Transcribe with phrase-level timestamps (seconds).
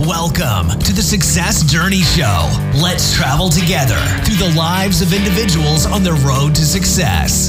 [0.00, 2.50] Welcome to the Success Journey Show.
[2.74, 3.96] Let's travel together
[4.26, 7.48] through the lives of individuals on the road to success.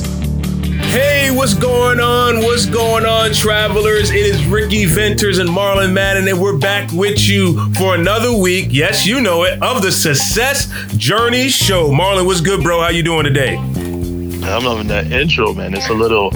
[0.89, 2.37] Hey, what's going on?
[2.37, 4.11] What's going on, travelers?
[4.11, 8.67] It is Ricky Venters and Marlon Madden, and we're back with you for another week.
[8.69, 11.89] Yes, you know it, of the Success Journey Show.
[11.89, 12.79] Marlon, what's good, bro?
[12.79, 13.57] How you doing today?
[13.57, 15.73] I'm loving that intro, man.
[15.73, 16.31] It's a little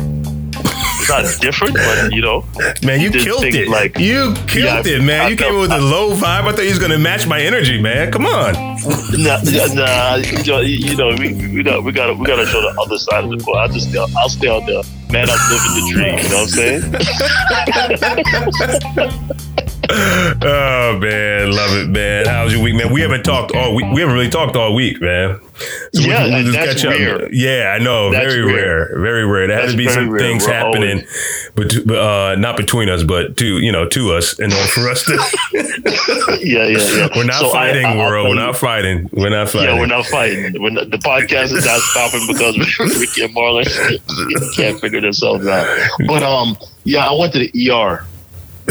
[1.02, 2.46] it's not different, but you know.
[2.84, 3.68] Man, you killed it.
[3.68, 5.22] Like you killed yeah, it, man.
[5.22, 6.24] I, you I came in with a low vibe.
[6.24, 8.12] I thought you was gonna match my energy, man.
[8.12, 8.54] Come on.
[9.18, 9.40] Nah,
[9.74, 13.24] nah you know, we, we got we gotta we got to show the other side
[13.24, 13.58] of the court.
[13.58, 15.28] I'll just I'll stay out there, man.
[15.30, 16.18] I'm living the dream.
[16.18, 16.58] You know what I'm
[19.28, 19.48] saying?
[19.90, 22.26] oh man, love it, man.
[22.26, 22.94] How's your week, man?
[22.94, 23.86] We haven't talked all week.
[23.92, 25.40] We haven't really talked all week, man.
[25.94, 27.34] So yeah, we, we that's rare.
[27.34, 28.12] Yeah, I know.
[28.12, 28.90] That's very rare.
[28.92, 29.00] rare.
[29.02, 29.48] Very rare.
[29.48, 30.20] There has to be some rare.
[30.20, 31.04] things We're happening,
[31.56, 35.04] but uh, not between us, but to you know, to us, in order for us
[35.06, 35.14] to.
[36.42, 37.08] yeah, yeah, yeah.
[37.16, 38.30] We're not so fighting, I, I, world.
[38.30, 39.10] We're not fighting.
[39.12, 39.70] We're not fighting.
[39.70, 40.62] Yeah, we're not fighting.
[40.62, 42.58] We're not, the podcast is not stopping because
[43.00, 45.66] Ricky and Marlon can't figure themselves out.
[46.08, 48.06] But um, yeah, I went to the ER,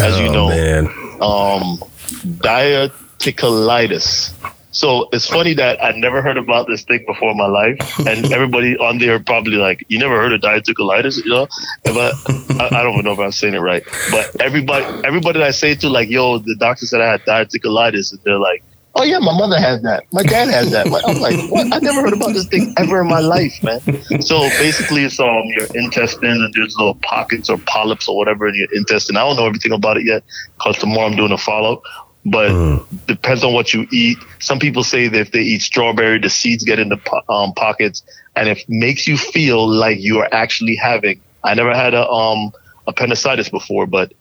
[0.00, 0.48] as oh, you know.
[0.48, 1.78] Man um,
[2.24, 4.32] diverticulitis.
[4.72, 8.32] So it's funny that I never heard about this thing before in my life, and
[8.32, 11.48] everybody on there probably like, "You never heard of diverticulitis?" You know,
[11.84, 12.14] but
[12.60, 13.82] I, I, don't even know if I'm saying it right.
[14.10, 18.12] But everybody, everybody that I say to, like, "Yo, the doctor said I had diverticulitis,"
[18.12, 18.62] and they're like,
[18.94, 20.04] Oh yeah, my mother has that.
[20.12, 20.86] My dad has that.
[20.86, 21.72] I'm like, what?
[21.72, 23.80] I never heard about this thing ever in my life, man.
[24.20, 28.54] So basically, it's um your intestines and there's little pockets or polyps or whatever in
[28.56, 29.16] your intestine.
[29.16, 30.24] I don't know everything about it yet
[30.58, 31.74] because tomorrow I'm doing a follow.
[31.74, 31.82] Up.
[32.26, 33.06] But mm.
[33.06, 34.18] depends on what you eat.
[34.40, 38.02] Some people say that if they eat strawberry, the seeds get in the um, pockets,
[38.36, 41.20] and it makes you feel like you are actually having.
[41.44, 42.52] I never had a um
[42.86, 44.12] appendicitis before, but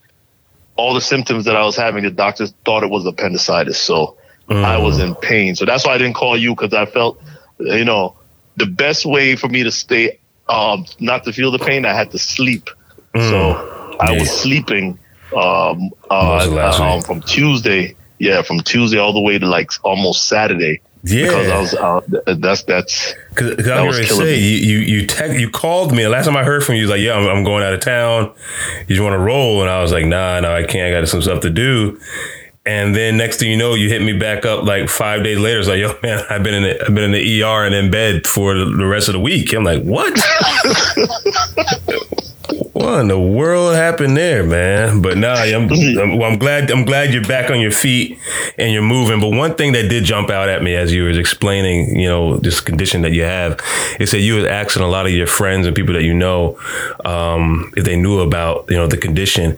[0.78, 3.82] all the symptoms that I was having, the doctors thought it was appendicitis.
[3.82, 4.16] So
[4.50, 4.64] Mm.
[4.64, 5.56] I was in pain.
[5.56, 7.22] So that's why I didn't call you because I felt,
[7.60, 8.16] you know,
[8.58, 12.12] the best way for me to stay, um, not to feel the pain, I had
[12.12, 12.70] to sleep.
[13.14, 13.30] Mm.
[13.30, 14.20] So I yeah.
[14.20, 14.98] was sleeping
[15.36, 17.96] um, uh, um, from Tuesday.
[18.18, 20.82] Yeah, from Tuesday all the way to like almost Saturday.
[21.04, 21.74] Yeah, because I was
[22.28, 24.58] uh, that's that's because that I was to say me.
[24.58, 25.08] you you you,
[25.40, 26.04] you called me.
[26.04, 27.80] the Last time I heard from you, was like, yeah, I'm, I'm going out of
[27.80, 28.34] town.
[28.82, 30.94] You just want to roll, and I was like, nah, no, I can't.
[30.94, 31.98] I got some stuff to do.
[32.70, 35.58] And then next thing you know, you hit me back up like five days later.
[35.58, 37.90] It's like, yo, man, I've been in the, I've been in the ER and in
[37.90, 39.54] bed for the rest of the week.
[39.54, 40.14] I'm like, what?
[42.74, 45.02] what in the world happened there, man?
[45.02, 48.20] But nah, I'm, I'm, well, I'm glad I'm glad you're back on your feet
[48.58, 49.20] and you're moving.
[49.20, 52.38] But one thing that did jump out at me as you were explaining, you know,
[52.38, 53.60] this condition that you have,
[54.00, 56.60] is that you was asking a lot of your friends and people that you know
[57.06, 59.58] um, if they knew about you know the condition.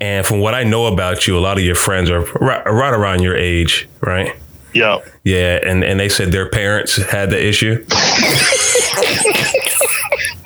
[0.00, 2.92] And from what I know about you, a lot of your friends are right, right
[2.92, 4.34] around your age, right?
[4.74, 4.98] Yeah.
[5.24, 7.84] Yeah, and and they said their parents had the issue.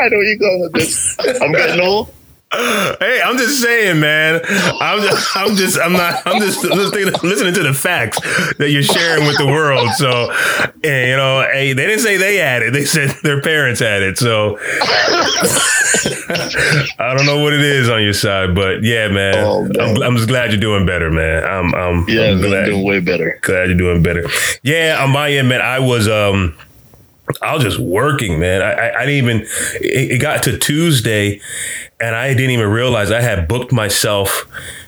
[0.00, 1.16] I know you going with this.
[1.41, 2.12] I'm getting old.
[2.56, 4.41] Hey, I'm just saying, man.
[4.44, 8.21] I'm just, I'm just, I'm not, I'm just listening, listening to the facts
[8.59, 9.91] that you're sharing with the world.
[9.97, 10.31] So,
[10.84, 14.03] and, you know, hey, they didn't say they had it; they said their parents had
[14.03, 14.19] it.
[14.19, 14.59] So,
[16.99, 19.81] I don't know what it is on your side, but yeah, man, oh, man.
[19.81, 21.43] I'm, I'm, just glad you're doing better, man.
[21.43, 23.41] I'm, I'm, yeah, I'm glad, doing way better.
[23.43, 24.28] Glad you're doing better.
[24.62, 26.56] Yeah, on my end, man, I was, um.
[27.41, 28.62] I was just working, man.
[28.62, 29.41] I, I, I didn't even.
[29.81, 31.41] It, it, got to Tuesday,
[32.01, 34.47] and I didn't even realize I had booked myself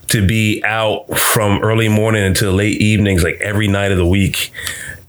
[0.08, 4.52] to be out from early morning until late evenings, like every night of the week.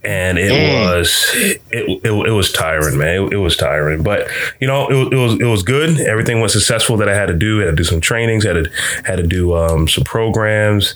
[0.03, 0.85] And it mm.
[0.85, 3.23] was it, it, it, was tiring, man.
[3.23, 4.29] It, it, was tiring, but
[4.61, 5.99] you know it, it was it was good.
[5.99, 7.61] Everything was successful that I had to do.
[7.61, 8.45] I had to do some trainings.
[8.45, 8.71] Had to
[9.03, 10.95] had to do um, some programs,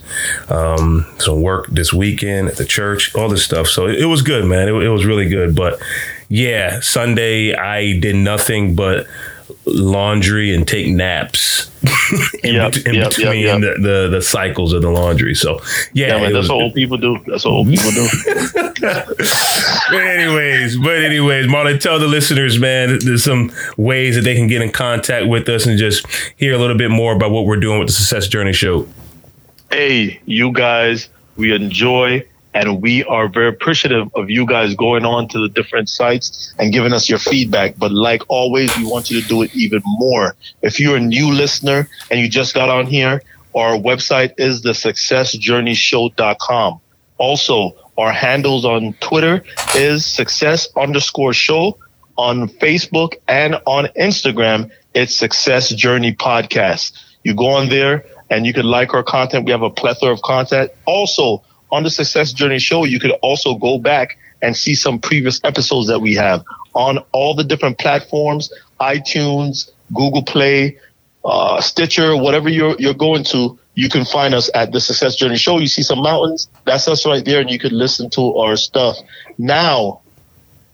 [0.49, 3.67] um, some work this weekend at the church, all this stuff.
[3.67, 4.69] So it, was good, man.
[4.69, 5.81] It, it was really good, but
[6.31, 9.05] yeah, Sunday I did nothing but
[9.65, 11.69] laundry and take naps
[12.43, 15.35] in, yep, in yep, between yep, the, the, the cycles of the laundry.
[15.35, 15.59] So
[15.91, 17.19] yeah, yeah man, that's what old people do.
[17.27, 18.07] That's what old people do.
[18.79, 24.47] but anyways, but anyways, Marlon, tell the listeners, man, there's some ways that they can
[24.47, 26.07] get in contact with us and just
[26.37, 28.87] hear a little bit more about what we're doing with the Success Journey Show.
[29.69, 35.29] Hey, you guys, we enjoy and we are very appreciative of you guys going on
[35.29, 37.77] to the different sites and giving us your feedback.
[37.77, 40.35] But like always, we want you to do it even more.
[40.61, 43.21] If you're a new listener and you just got on here,
[43.55, 46.79] our website is the successjourneyshow.com.
[47.17, 49.43] Also, our handles on Twitter
[49.75, 51.77] is success underscore show.
[52.17, 56.91] On Facebook and on Instagram, it's Success Journey Podcast.
[57.23, 59.45] You go on there and you can like our content.
[59.45, 60.71] We have a plethora of content.
[60.85, 65.39] Also, on the Success Journey show, you could also go back and see some previous
[65.43, 70.77] episodes that we have on all the different platforms, iTunes, Google Play,
[71.23, 75.37] uh, Stitcher, whatever you're you're going to, you can find us at the Success Journey
[75.37, 75.59] Show.
[75.59, 78.97] You see some mountains, that's us right there, and you could listen to our stuff.
[79.37, 80.01] Now,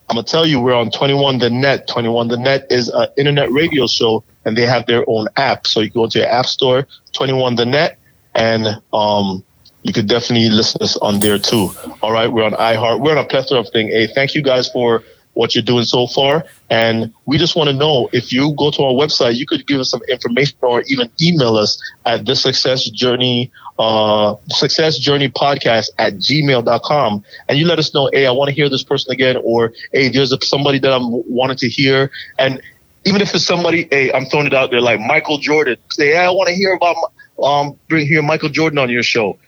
[0.10, 1.88] I'm gonna tell you, we're on 21 the Net.
[1.88, 5.68] 21 the Net is an internet radio show, and they have their own app.
[5.68, 8.00] So you go to your app store, 21 the Net,
[8.34, 9.44] and um,
[9.84, 11.72] you could definitely listen to us on there too.
[12.02, 13.02] All right, we're on iHeart.
[13.02, 13.92] We're on a plethora of things.
[13.92, 15.04] Hey, thank you guys for
[15.38, 16.46] what you're doing so far.
[16.70, 19.80] And we just want to know if you go to our website, you could give
[19.80, 25.92] us some information or even email us at the success journey, uh, success journey podcast
[26.00, 27.24] at gmail.com.
[27.48, 30.10] And you let us know, hey, I want to hear this person again, or hey,
[30.10, 32.12] there's somebody that I'm wanting to hear.
[32.40, 32.62] And
[33.06, 36.18] even if it's somebody, hey, I'm throwing it out there like Michael Jordan, say, hey,
[36.18, 36.96] I want to hear about,
[37.42, 39.38] um, bring here Michael Jordan on your show.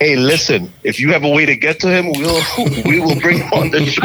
[0.00, 2.42] Hey, listen, if you have a way to get to him, we'll
[2.84, 4.04] we will bring him on the show.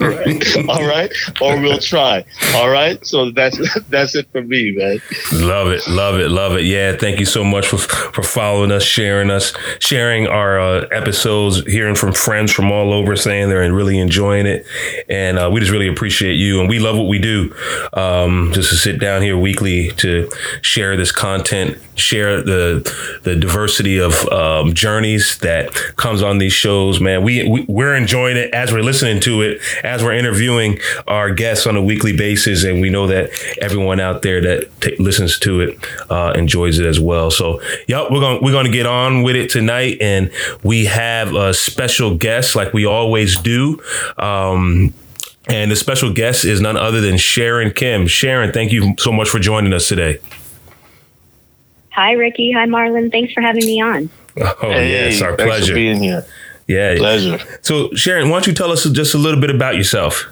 [0.00, 2.24] All right, all right, or we'll try.
[2.56, 3.04] All right.
[3.06, 3.58] So that's
[3.88, 5.00] that's it for me, man.
[5.32, 6.64] Love it, love it, love it.
[6.64, 11.64] Yeah, thank you so much for for following us, sharing us, sharing our uh, episodes,
[11.66, 14.66] hearing from friends from all over, saying they're really enjoying it,
[15.08, 17.54] and uh, we just really appreciate you, and we love what we do.
[17.92, 20.30] Um, just to sit down here weekly to
[20.62, 22.80] share this content, share the
[23.22, 24.74] the diversity of um,
[25.18, 27.22] that comes on these shows, man.
[27.22, 31.66] We, we we're enjoying it as we're listening to it, as we're interviewing our guests
[31.66, 33.30] on a weekly basis, and we know that
[33.60, 35.78] everyone out there that t- listens to it
[36.10, 37.30] uh, enjoys it as well.
[37.30, 40.30] So, yep, we're going we're to get on with it tonight, and
[40.62, 43.82] we have a special guest like we always do.
[44.18, 44.94] Um,
[45.48, 48.06] and the special guest is none other than Sharon Kim.
[48.06, 50.18] Sharon, thank you so much for joining us today.
[51.90, 52.52] Hi, Ricky.
[52.52, 53.10] Hi, Marlon.
[53.10, 54.10] Thanks for having me on.
[54.62, 55.74] Oh, hey, yes, our pleasure.
[55.74, 56.24] being here.
[56.66, 57.38] Yeah, pleasure.
[57.62, 60.26] So, Sharon, why don't you tell us just a little bit about yourself?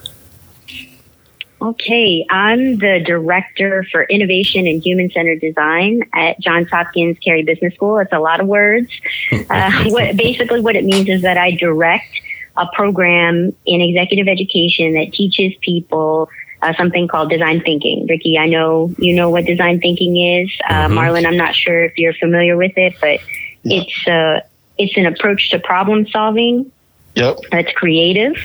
[1.60, 7.74] Okay, I'm the director for innovation and human centered design at Johns Hopkins Carey Business
[7.74, 7.98] School.
[7.98, 8.88] It's a lot of words.
[9.50, 12.20] uh, what, basically, what it means is that I direct
[12.56, 16.28] a program in executive education that teaches people
[16.62, 18.06] uh, something called design thinking.
[18.06, 20.50] Ricky, I know you know what design thinking is.
[20.68, 20.98] Uh, mm-hmm.
[20.98, 23.20] Marlon, I'm not sure if you're familiar with it, but
[23.64, 24.40] it's a uh,
[24.76, 26.70] it's an approach to problem solving
[27.18, 27.38] Yep.
[27.50, 28.36] That's creative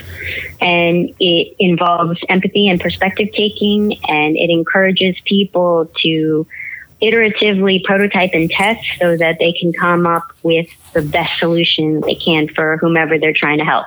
[0.60, 6.44] and it involves empathy and perspective taking and it encourages people to
[7.00, 12.16] iteratively prototype and test so that they can come up with the best solution they
[12.16, 13.86] can for whomever they're trying to help.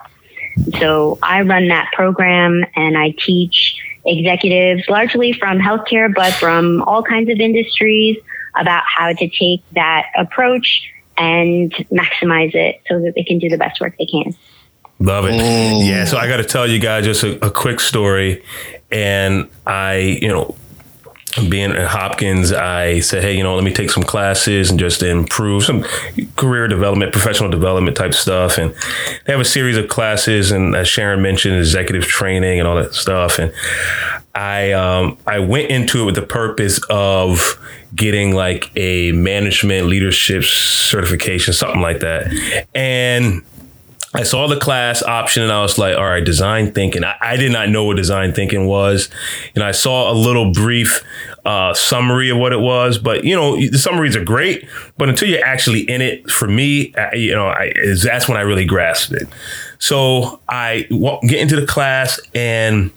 [0.80, 3.76] So I run that program and I teach
[4.06, 8.18] executives largely from healthcare, but from all kinds of industries
[8.56, 13.58] about how to take that approach and maximize it so that they can do the
[13.58, 14.34] best work they can.
[15.00, 15.34] Love it.
[15.34, 15.88] Mm.
[15.88, 16.06] Yeah.
[16.06, 18.44] So I got to tell you guys just a, a quick story.
[18.92, 20.56] And I, you know,
[21.50, 25.04] being at Hopkins, I said, hey, you know, let me take some classes and just
[25.04, 25.84] improve some
[26.36, 28.58] career development, professional development type stuff.
[28.58, 28.74] And
[29.26, 32.94] they have a series of classes, and as Sharon mentioned, executive training and all that
[32.94, 33.40] stuff.
[33.40, 33.54] And
[34.36, 37.58] I um, I went into it with the purpose of
[37.96, 42.68] getting like a management leadership certification, something like that.
[42.76, 43.44] And
[44.18, 47.04] I saw the class option and I was like, all right, design thinking.
[47.04, 49.10] I, I, did not know what design thinking was.
[49.54, 51.04] And I saw a little brief
[51.46, 55.30] uh, summary of what it was, but you know, the summaries are great, but until
[55.30, 57.72] you're actually in it, for me, I, you know, I,
[58.04, 59.28] that's when I really grasped it.
[59.80, 62.92] So I walk, get into the class and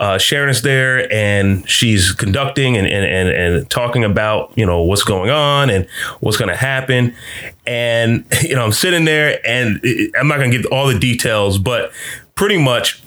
[0.00, 5.04] uh, Sharon's there and she's conducting and, and, and, and talking about, you know, what's
[5.04, 5.86] going on and
[6.20, 7.14] what's going to happen.
[7.66, 9.80] And, you know, I'm sitting there and
[10.18, 11.92] I'm not going to give all the details, but
[12.34, 13.01] pretty much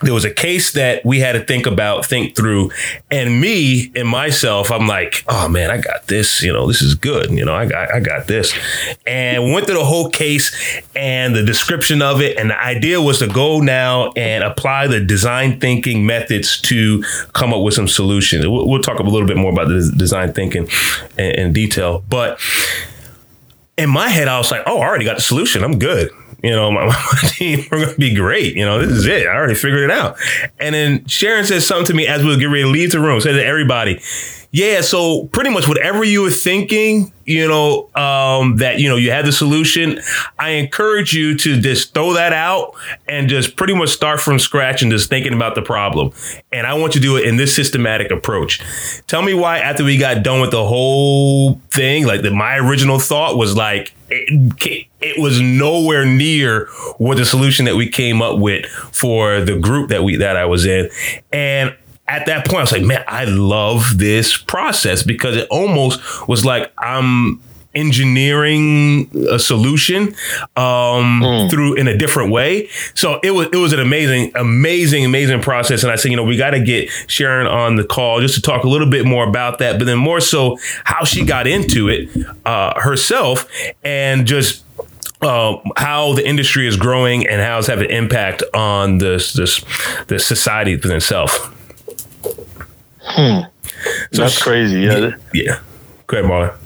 [0.00, 2.70] there was a case that we had to think about, think through.
[3.10, 6.42] And me and myself, I'm like, oh man, I got this.
[6.42, 7.30] You know, this is good.
[7.30, 8.54] You know, I got, I got this.
[9.06, 12.38] And went through the whole case and the description of it.
[12.38, 17.52] And the idea was to go now and apply the design thinking methods to come
[17.52, 18.46] up with some solutions.
[18.46, 20.68] We'll, we'll talk a little bit more about the design thinking
[21.18, 22.04] in, in detail.
[22.08, 22.40] But
[23.76, 25.64] in my head, I was like, oh, I already got the solution.
[25.64, 26.10] I'm good
[26.44, 28.54] you know, my, my team, we're going to be great.
[28.54, 29.26] You know, this is it.
[29.26, 30.18] I already figured it out.
[30.60, 33.20] And then Sharon says something to me as we getting ready to leave the room,
[33.20, 33.98] said to everybody,
[34.54, 39.10] Yeah, so pretty much whatever you were thinking, you know, um, that you know you
[39.10, 39.98] had the solution.
[40.38, 42.76] I encourage you to just throw that out
[43.08, 46.12] and just pretty much start from scratch and just thinking about the problem.
[46.52, 48.60] And I want you to do it in this systematic approach.
[49.08, 53.00] Tell me why after we got done with the whole thing, like that, my original
[53.00, 56.66] thought was like it, it was nowhere near
[56.98, 60.44] what the solution that we came up with for the group that we that I
[60.44, 60.90] was in,
[61.32, 61.74] and
[62.06, 66.44] at that point, I was like, man, I love this process because it almost was
[66.44, 67.40] like I'm
[67.74, 70.08] engineering a solution
[70.56, 71.50] um, mm.
[71.50, 72.68] through in a different way.
[72.94, 75.82] So it was it was an amazing, amazing, amazing process.
[75.82, 78.42] And I said, you know, we got to get Sharon on the call just to
[78.42, 81.88] talk a little bit more about that, but then more so how she got into
[81.88, 82.08] it
[82.44, 83.48] uh, herself
[83.82, 84.64] and just
[85.22, 89.64] uh, how the industry is growing and how it's having an impact on this this
[90.06, 91.50] the society within itself.
[93.00, 93.40] Hmm.
[94.12, 94.80] So that's crazy.
[94.80, 95.16] Yeah.
[95.32, 95.60] Yeah.
[96.06, 96.56] Go ahead, Marlon.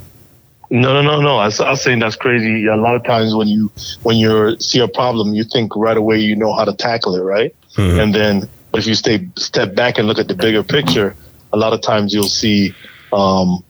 [0.71, 1.39] No, no, no, no.
[1.39, 2.67] I, I was saying that's crazy.
[2.67, 3.73] A lot of times when you
[4.03, 7.23] when you see a problem, you think right away you know how to tackle it,
[7.23, 7.55] right?
[7.75, 8.01] Mm-hmm.
[8.01, 11.17] And then if you stay step back and look at the bigger picture,
[11.53, 12.75] a lot of times you'll see
[13.13, 13.65] um,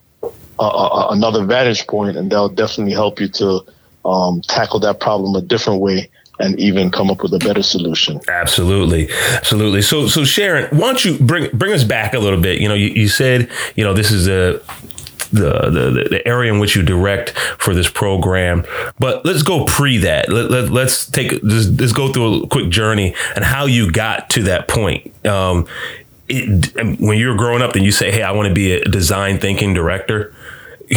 [0.59, 3.65] a, a, another vantage point, and that'll definitely help you to
[4.05, 8.21] um, tackle that problem a different way and even come up with a better solution.
[8.29, 9.83] Absolutely, absolutely.
[9.83, 12.61] So, so Sharon, why don't you bring bring us back a little bit?
[12.61, 14.61] You know, you, you said you know this is a
[15.33, 18.65] the, the, the area in which you direct for this program.
[18.99, 20.29] But let's go pre that.
[20.29, 24.31] Let, let, let's take let's, let's go through a quick journey and how you got
[24.31, 25.13] to that point.
[25.27, 25.67] Um,
[26.29, 28.85] it, when you were growing up, and you say, "Hey, I want to be a
[28.85, 30.35] design thinking director."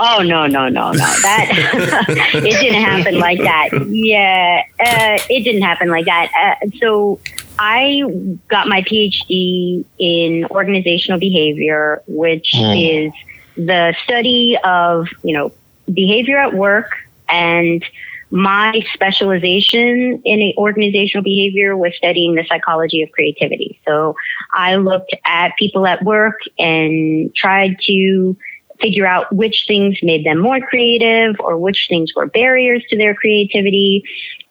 [0.00, 3.70] Oh no no no no that it didn't happen like that.
[3.88, 6.30] Yeah, uh, it didn't happen like that.
[6.62, 7.18] Uh, so
[7.58, 8.04] I
[8.46, 13.06] got my PhD in organizational behavior, which mm.
[13.08, 13.12] is
[13.56, 15.52] the study of you know
[15.92, 16.92] behavior at work
[17.28, 17.82] and
[18.30, 23.80] my specialization in organizational behavior was studying the psychology of creativity.
[23.86, 24.16] So
[24.52, 28.36] I looked at people at work and tried to
[28.80, 33.14] figure out which things made them more creative or which things were barriers to their
[33.14, 34.02] creativity.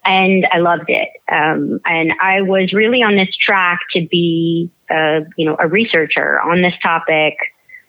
[0.06, 1.10] And I loved it.
[1.32, 6.40] Um, and I was really on this track to be, a, you know, a researcher
[6.42, 7.36] on this topic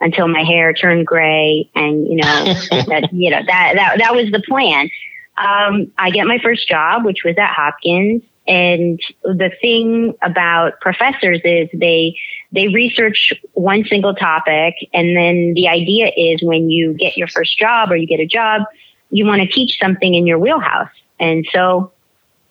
[0.01, 1.71] until my hair turned gray.
[1.75, 2.25] And, you know,
[2.89, 4.91] that, you know, that, that, that was the plan.
[5.39, 8.23] Um, I get my first job, which was at Hopkins.
[8.49, 12.19] And the thing about professors is they,
[12.51, 14.75] they research one single topic.
[14.95, 18.27] And then the idea is when you get your first job or you get a
[18.27, 18.63] job,
[19.11, 20.89] you want to teach something in your wheelhouse.
[21.21, 21.93] And so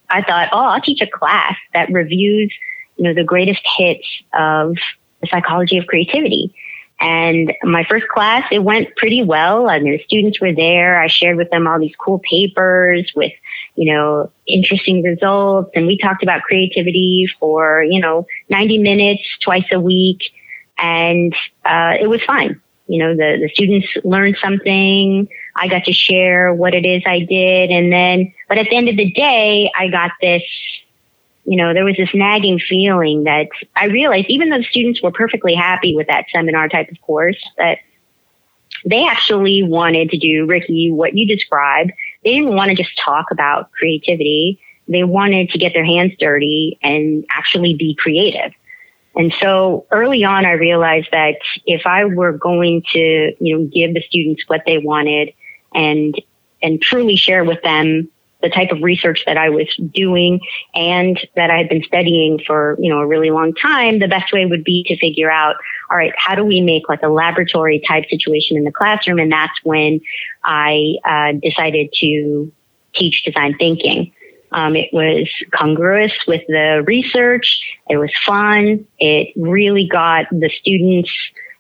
[0.10, 2.54] I thought, oh, I'll teach a class that reviews,
[2.98, 4.76] you know, the greatest hits of
[5.22, 6.54] the psychology of creativity.
[7.00, 9.70] And my first class, it went pretty well.
[9.70, 11.02] I mean, the students were there.
[11.02, 13.34] I shared with them all these cool papers with,
[13.78, 15.70] you know, interesting results.
[15.76, 20.34] And we talked about creativity for, you know, 90 minutes twice a week.
[20.80, 22.60] And, uh, it was fine.
[22.88, 25.30] You know, the, the students learned something.
[25.56, 27.70] I got to share what it is I did.
[27.70, 30.44] And then, but at the end of the day, I got this
[31.48, 35.12] you know, there was this nagging feeling that I realized even though the students were
[35.12, 37.78] perfectly happy with that seminar type of course, that
[38.86, 41.92] they actually wanted to do, Ricky, what you described.
[42.28, 44.60] They didn't want to just talk about creativity.
[44.90, 48.52] They wanted to get their hands dirty and actually be creative.
[49.16, 53.94] And so early on, I realized that if I were going to, you know, give
[53.94, 55.34] the students what they wanted
[55.74, 56.22] and,
[56.62, 58.10] and truly share with them
[58.42, 60.40] the type of research that I was doing
[60.76, 64.32] and that I had been studying for, you know, a really long time, the best
[64.32, 65.56] way would be to figure out,
[65.90, 69.20] all right, how do we make like a laboratory type situation in the classroom?
[69.20, 70.02] And that's when
[70.44, 72.52] I uh, decided to
[72.94, 74.14] teach design thinking.
[74.52, 77.60] Um, it was congruous with the research.
[77.90, 78.88] It was fun.
[78.98, 81.12] It really got the students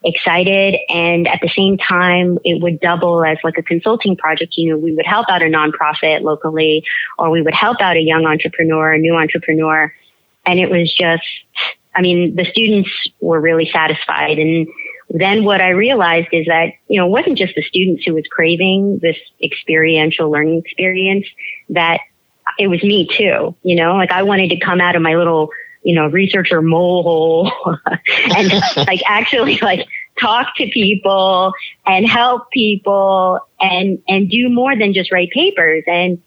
[0.08, 0.76] excited.
[0.90, 4.58] And at the same time, it would double as like a consulting project.
[4.58, 6.86] You know, we would help out a nonprofit locally,
[7.18, 9.94] or we would help out a young entrepreneur, a new entrepreneur.
[10.46, 11.28] And it was just,
[11.94, 14.40] I mean, the students were really satisfied.
[14.40, 14.68] And
[15.10, 18.26] then what I realized is that, you know, it wasn't just the students who was
[18.30, 21.28] craving this experiential learning experience,
[21.70, 22.00] that
[22.58, 23.56] it was me too.
[23.64, 25.50] You know, like I wanted to come out of my little
[25.88, 27.52] you know, researcher mole hole
[28.36, 28.52] and
[28.86, 29.88] like actually like
[30.19, 31.53] talk to people
[31.86, 35.83] and help people and, and do more than just write papers.
[35.88, 36.21] And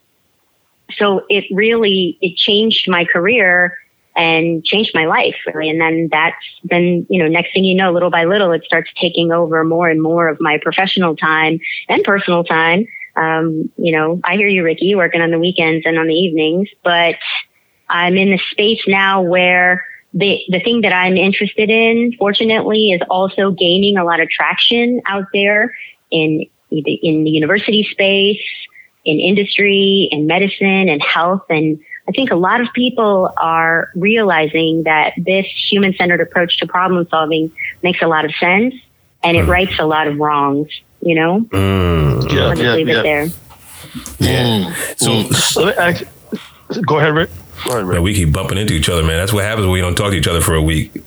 [0.93, 3.77] so it really, it changed my career
[4.17, 5.71] and changed my life really.
[5.71, 8.91] And then that's then, you know, next thing you know, little by little, it starts
[9.01, 12.87] taking over more and more of my professional time and personal time.
[13.17, 16.69] Um, you know, I hear you, Ricky, working on the weekends and on the evenings,
[16.85, 17.17] but
[17.89, 23.01] I'm in the space now where the the thing that I'm interested in, fortunately, is
[23.09, 25.75] also gaining a lot of traction out there
[26.11, 28.43] in in the university space,
[29.05, 31.43] in industry, in medicine, and health.
[31.49, 36.67] And I think a lot of people are realizing that this human centered approach to
[36.67, 37.53] problem solving
[37.83, 38.75] makes a lot of sense
[39.23, 39.49] and it mm.
[39.49, 40.69] rights a lot of wrongs.
[41.03, 42.33] You know, mm.
[42.33, 42.99] yeah, yeah, leave yeah.
[42.99, 43.25] it there.
[44.19, 44.75] Yeah.
[44.97, 45.35] Mm.
[46.69, 47.31] So, go ahead, Rick.
[47.67, 49.19] Right, man, we keep bumping into each other, man.
[49.19, 50.95] That's what happens when we don't talk to each other for a week.
[50.95, 51.03] no,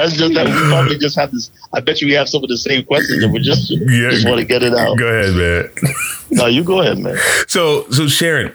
[0.00, 1.50] it's just that we probably just have this.
[1.72, 4.26] I bet you we have some of the same questions, and we just yeah, just
[4.26, 4.96] want to get it out.
[4.96, 5.70] Go ahead, man.
[6.30, 7.18] no, you go ahead, man.
[7.46, 8.52] So, so Sharon,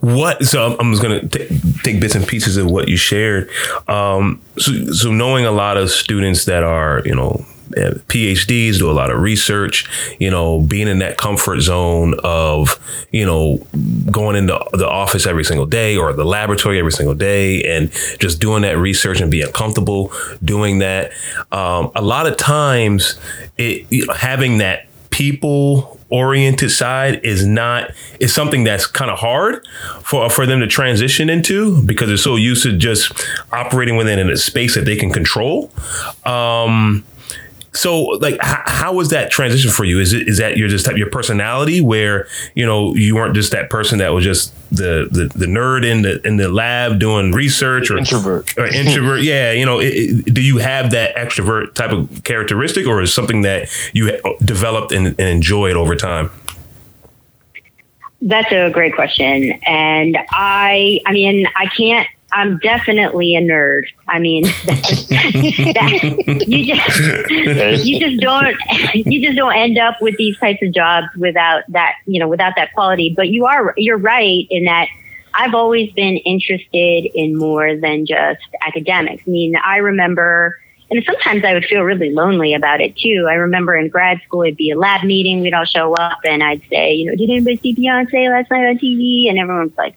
[0.00, 0.44] what?
[0.44, 3.50] So I'm, I'm just gonna t- take bits and pieces of what you shared.
[3.88, 8.92] Um, so, so knowing a lot of students that are, you know, PhDs, do a
[8.92, 12.78] lot of research, you know, being in that comfort zone of,
[13.12, 13.58] you know,
[14.10, 18.40] going into the office every single day or the laboratory every single day and just
[18.40, 20.12] doing that research and being comfortable
[20.44, 21.12] doing that.
[21.52, 23.18] Um, a lot of times,
[23.58, 29.18] it, you know, having that people oriented side is not is something that's kind of
[29.18, 29.66] hard
[30.02, 33.12] for for them to transition into because they're so used to just
[33.52, 35.72] operating within a space that they can control.
[36.24, 37.04] Um,
[37.76, 40.00] so like h- how was that transition for you?
[40.00, 43.70] Is it is that your just your personality where you know you weren't just that
[43.70, 47.90] person that was just the the, the nerd in the in the lab doing research
[47.90, 48.52] or introvert.
[48.58, 49.22] or introvert?
[49.22, 53.12] Yeah you know it, it, do you have that extrovert type of characteristic or is
[53.12, 56.30] something that you developed and, and enjoyed over time?
[58.22, 59.52] That's a great question.
[59.66, 63.84] And i i mean i can't I'm definitely a nerd.
[64.08, 64.84] I mean, that,
[66.46, 68.54] you just you just don't
[68.94, 72.52] you just don't end up with these types of jobs without that you know without
[72.56, 73.14] that quality.
[73.16, 74.88] But you are you're right in that
[75.32, 79.22] I've always been interested in more than just academics.
[79.26, 80.60] I mean, I remember.
[80.88, 83.26] And sometimes I would feel really lonely about it too.
[83.28, 85.40] I remember in grad school, it'd be a lab meeting.
[85.40, 88.68] We'd all show up and I'd say, you know, did anybody see Beyonce last night
[88.68, 89.28] on TV?
[89.28, 89.96] And everyone's like,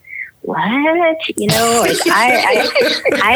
[0.50, 1.38] what?
[1.38, 3.34] You know, like I, I, I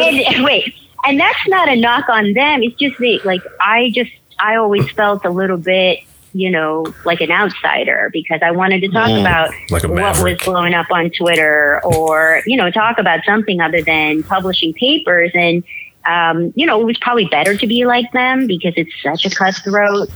[0.00, 2.62] and, and wait, and that's not a knock on them.
[2.62, 3.20] It's just me.
[3.24, 6.00] Like I just, I always felt a little bit,
[6.32, 10.38] you know, like an outsider because I wanted to talk mm, about like what was
[10.44, 15.30] blowing up on Twitter or, you know, talk about something other than publishing papers.
[15.34, 15.64] And
[16.06, 19.30] um, you know, it was probably better to be like them because it's such a
[19.30, 20.08] cutthroat,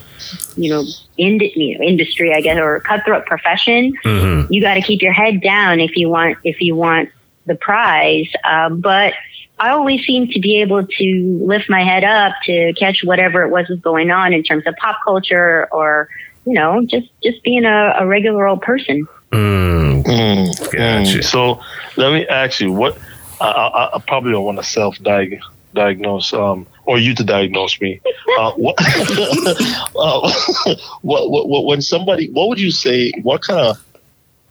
[0.57, 0.85] you know,
[1.18, 3.94] in, you know industry, I guess, or cutthroat profession.
[4.05, 4.53] Mm-hmm.
[4.53, 7.11] You got to keep your head down if you want if you want
[7.47, 8.31] the prize.
[8.44, 9.12] Uh, but
[9.59, 13.51] I always seemed to be able to lift my head up to catch whatever it
[13.51, 16.09] was was going on in terms of pop culture or
[16.47, 19.07] you know just just being a, a regular old person.
[19.33, 20.03] Mm.
[20.05, 20.59] Mm.
[20.64, 21.18] Gotcha.
[21.18, 21.25] Mm.
[21.25, 21.61] So
[21.97, 22.97] let me ask you what.
[23.40, 25.42] I, I, I probably don't want to self diagnose
[25.74, 28.00] diagnose um, or you to diagnose me.
[28.38, 28.76] Uh, what,
[29.96, 33.12] uh, what, what, when somebody, what would you say?
[33.22, 33.78] What kind of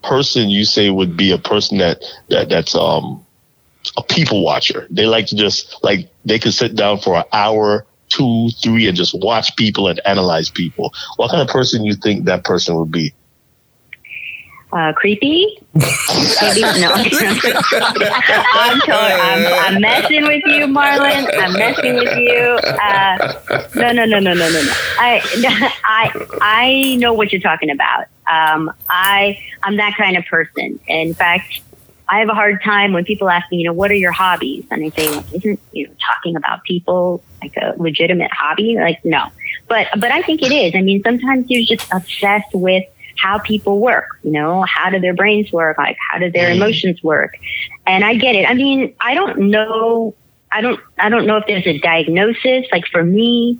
[0.03, 3.25] person you say would be a person that that that's um
[3.97, 4.87] a people watcher?
[4.89, 8.95] They like to just like they could sit down for an hour, two, three, and
[8.97, 10.93] just watch people and analyze people.
[11.15, 13.13] What kind of person you think that person would be?
[14.73, 15.62] uh, creepy.
[15.75, 16.91] Maybe no.
[16.93, 21.27] I'm, totally, I'm, I'm messing with you, Marlon.
[21.35, 22.59] I'm messing with you.
[22.79, 24.73] Uh, no, no, no, no, no, no, no.
[24.99, 25.21] I,
[25.83, 28.05] I, I know what you're talking about.
[28.27, 30.79] Um, I, I'm that kind of person.
[30.87, 31.61] In fact,
[32.07, 34.65] I have a hard time when people ask me, you know, what are your hobbies?
[34.69, 38.75] And I say, isn't you know talking about people like a legitimate hobby?
[38.75, 39.29] Like, no.
[39.67, 40.75] But but I think it is.
[40.75, 42.83] I mean, sometimes you're just obsessed with
[43.17, 45.77] how people work, you know, how do their brains work?
[45.77, 46.55] Like, how do their mm.
[46.55, 47.37] emotions work?
[47.85, 48.49] And I get it.
[48.49, 50.15] I mean, I don't know.
[50.51, 52.65] I don't, I don't know if there's a diagnosis.
[52.71, 53.59] Like for me,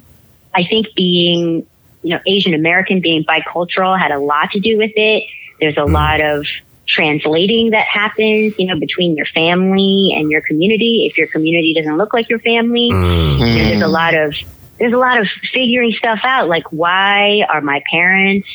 [0.54, 1.66] I think being,
[2.04, 5.24] you know, Asian American, being bicultural had a lot to do with it.
[5.60, 5.92] There's a mm.
[5.92, 6.46] lot of
[6.86, 11.08] translating that happens, you know, between your family and your community.
[11.10, 13.40] If your community doesn't look like your family, mm.
[13.40, 14.36] there's a lot of,
[14.80, 16.50] there's a lot of figuring stuff out.
[16.50, 18.48] Like, why are my parents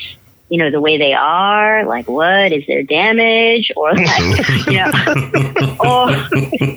[0.49, 5.77] you know, the way they are, like what is their damage or like, you know,
[5.81, 6.11] or,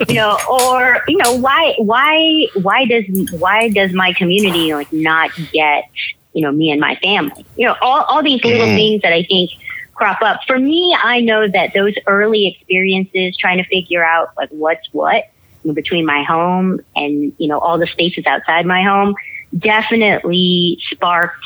[0.09, 5.31] you know, or, you know, why, why, why does, why does my community like not
[5.53, 5.85] get,
[6.33, 8.75] you know, me and my family, you know, all, all these little mm.
[8.75, 9.51] things that I think
[9.93, 10.41] crop up.
[10.47, 15.29] For me, I know that those early experiences trying to figure out like what's what
[15.73, 19.15] between my home and, you know, all the spaces outside my home
[19.57, 21.45] definitely sparked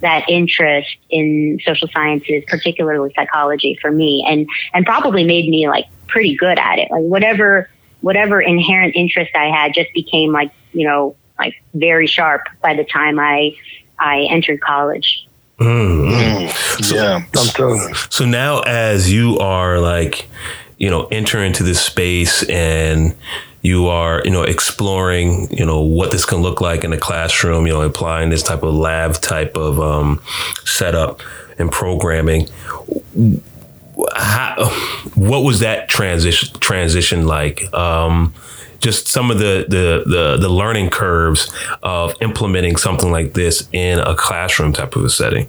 [0.00, 5.86] that interest in social sciences, particularly psychology for me and, and probably made me like
[6.06, 6.90] pretty good at it.
[6.90, 7.68] Like whatever,
[8.02, 12.84] whatever inherent interest I had just became like, you know, like very sharp by the
[12.84, 13.56] time I,
[13.98, 15.26] I entered college.
[15.58, 16.82] Mm-hmm.
[16.82, 17.94] So, yeah, I'm telling you.
[18.10, 20.28] So now, as you are like,
[20.76, 23.16] you know, enter into this space and
[23.66, 27.66] you are, you know, exploring, you know, what this can look like in a classroom,
[27.66, 30.22] you know, applying this type of lab type of um,
[30.64, 31.20] setup
[31.58, 32.46] and programming.
[34.14, 34.70] How,
[35.16, 37.72] what was that transition transition like?
[37.74, 38.32] Um,
[38.78, 41.52] just some of the, the, the the learning curves
[41.82, 45.48] of implementing something like this in a classroom type of a setting.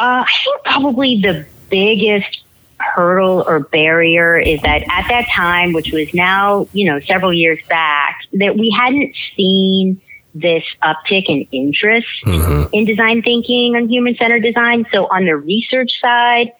[0.00, 2.42] Uh, I think probably the biggest
[2.78, 7.58] hurdle or barrier is that at that time, which was now, you know, several years
[7.68, 10.00] back, that we hadn't seen
[10.34, 12.68] this uptick in interest mm-hmm.
[12.72, 14.86] in design thinking and human centered design.
[14.92, 16.52] So on the research side,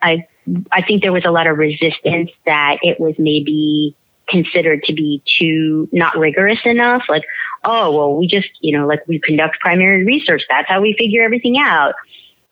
[0.00, 0.26] I
[0.72, 3.96] I think there was a lot of resistance that it was maybe
[4.28, 7.04] considered to be too not rigorous enough.
[7.08, 7.24] Like,
[7.64, 10.42] oh well, we just you know like we conduct primary research.
[10.48, 11.94] That's how we figure everything out.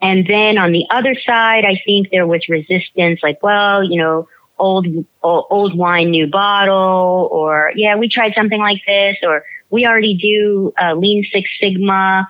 [0.02, 4.28] And then on the other side, I think there was resistance, like, well, you know,
[4.58, 4.86] old,
[5.22, 10.72] old wine, new bottle, or yeah, we tried something like this, or we already do
[10.80, 12.28] uh, Lean Six Sigma.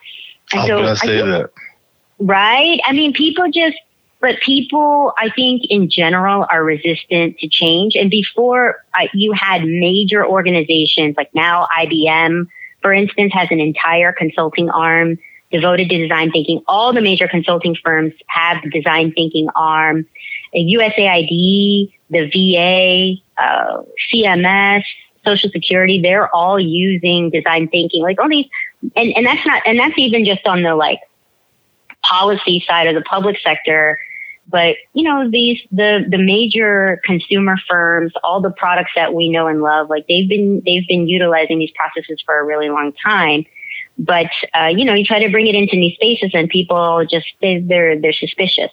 [0.52, 1.50] And so I say that.
[2.18, 2.80] Right?
[2.85, 3.76] I mean, people just,
[4.20, 7.94] but people, I think in general are resistant to change.
[7.94, 12.46] And before uh, you had major organizations like now IBM,
[12.83, 15.18] for instance, has an entire consulting arm
[15.50, 16.62] devoted to design thinking.
[16.66, 20.06] All the major consulting firms have the design thinking arm.
[20.54, 23.82] USAID, the VA, uh,
[24.12, 24.82] CMS,
[25.24, 28.02] Social Security, they're all using design thinking.
[28.02, 28.46] Like all these,
[28.96, 31.00] and, and that's not, and that's even just on the like
[32.02, 33.98] policy side of the public sector.
[34.48, 39.46] But you know, these the the major consumer firms, all the products that we know
[39.46, 43.44] and love, like they've been they've been utilizing these processes for a really long time.
[43.98, 47.26] But uh, you know, you try to bring it into new spaces, and people just
[47.40, 48.70] they, they're they're suspicious.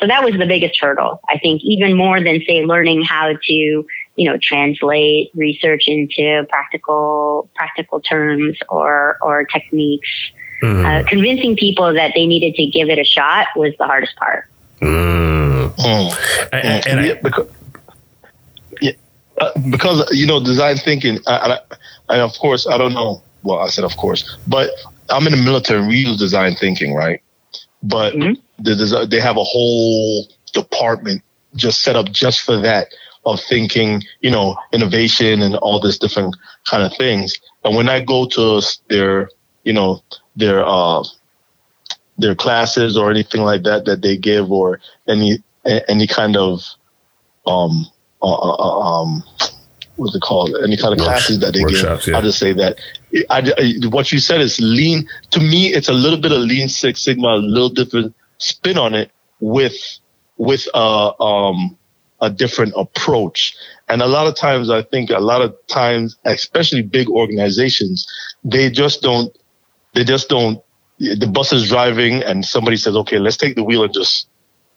[0.00, 3.52] So that was the biggest hurdle, I think, even more than say learning how to
[3.52, 10.08] you know translate research into practical practical terms or or techniques.
[10.62, 10.84] Mm.
[10.84, 14.46] Uh, convincing people that they needed to give it a shot was the hardest part.
[14.80, 15.74] Mm.
[15.74, 16.48] Mm.
[16.52, 17.48] And, and I, because,
[18.80, 18.92] yeah,
[19.38, 23.84] uh, because you know design thinking, and of course I don't know well, I said
[23.84, 24.70] of course, but
[25.08, 25.86] I'm in the military.
[25.86, 27.22] We use design thinking, right?
[27.82, 28.40] But mm-hmm.
[28.62, 31.22] the, they have a whole department
[31.56, 32.88] just set up just for that
[33.26, 36.36] of thinking, you know, innovation and all this different
[36.68, 37.38] kind of things.
[37.64, 39.30] And when I go to their,
[39.64, 40.02] you know,
[40.36, 41.04] their uh,
[42.18, 46.62] their classes or anything like that that they give, or any any kind of
[47.46, 47.86] um,
[48.22, 49.22] uh, uh, uh um,
[49.96, 50.56] what's it called?
[50.62, 52.06] Any kind of classes that they give.
[52.06, 52.16] Yeah.
[52.16, 52.78] I'll just say that.
[53.28, 55.08] I, I, what you said is lean.
[55.30, 58.94] To me, it's a little bit of lean Six Sigma, a little different spin on
[58.94, 59.76] it with
[60.36, 61.76] with a uh, um,
[62.20, 63.54] a different approach.
[63.88, 68.06] And a lot of times, I think a lot of times, especially big organizations,
[68.44, 69.36] they just don't.
[69.94, 70.62] They just don't.
[70.98, 74.28] The bus is driving, and somebody says, "Okay, let's take the wheel and just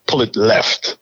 [0.08, 0.98] pull it left."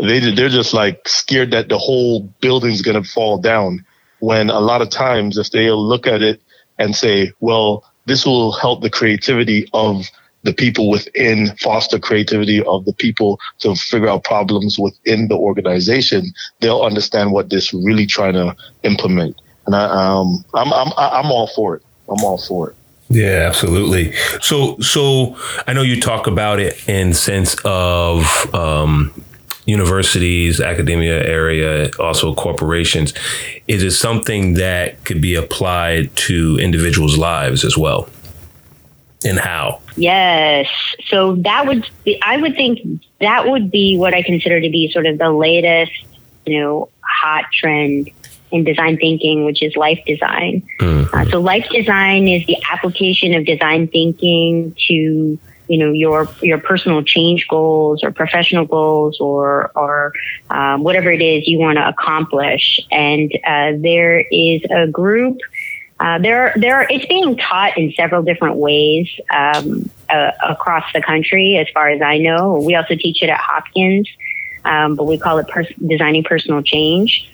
[0.00, 3.84] They they're just like scared that the whole building's gonna fall down.
[4.20, 6.40] When a lot of times, if they look at it
[6.78, 10.06] and say, well, this will help the creativity of
[10.44, 16.32] the people within, foster creativity of the people to figure out problems within the organization,
[16.60, 19.36] they'll understand what this really trying to implement.
[19.66, 21.82] And I, um, I'm, I'm, I'm all for it.
[22.08, 22.76] I'm all for it.
[23.10, 24.12] Yeah, absolutely.
[24.40, 25.36] So, so
[25.66, 29.12] I know you talk about it in sense of um,
[29.68, 33.12] universities, academia area, also corporations.
[33.68, 38.08] Is it something that could be applied to individuals' lives as well?
[39.26, 39.82] And how?
[39.96, 40.68] Yes.
[41.08, 44.90] So that would be, I would think that would be what I consider to be
[44.90, 45.92] sort of the latest,
[46.46, 48.10] you know, hot trend
[48.50, 50.66] in design thinking, which is life design.
[50.80, 51.14] Mm-hmm.
[51.14, 56.58] Uh, so life design is the application of design thinking to you know your your
[56.58, 60.12] personal change goals or professional goals or or
[60.50, 62.80] um, whatever it is you want to accomplish.
[62.90, 65.38] And uh, there is a group.
[66.00, 66.86] Uh, there, there.
[66.88, 69.08] It's being taught in several different ways.
[69.30, 72.58] Um, uh, across the country, as far as I know.
[72.60, 74.08] We also teach it at Hopkins,
[74.64, 77.30] um, but we call it pers- designing personal change.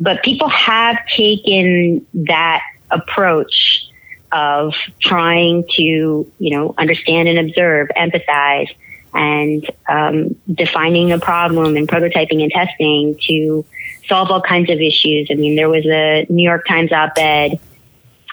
[0.00, 3.86] But people have taken that approach
[4.32, 8.74] of trying to, you know, understand and observe, empathize,
[9.14, 13.64] and um, defining a problem and prototyping and testing to
[14.08, 15.28] solve all kinds of issues.
[15.30, 17.60] I mean, there was a New York Times op-ed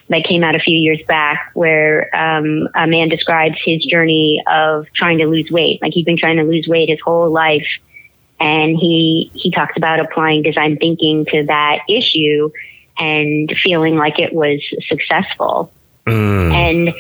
[0.10, 4.88] that came out a few years back where um, a man describes his journey of
[4.94, 5.82] trying to lose weight.
[5.82, 7.68] Like he's been trying to lose weight his whole life.
[8.40, 12.50] And he, he talks about applying design thinking to that issue
[12.98, 15.72] and feeling like it was successful.
[16.06, 16.52] Mm.
[16.52, 16.94] And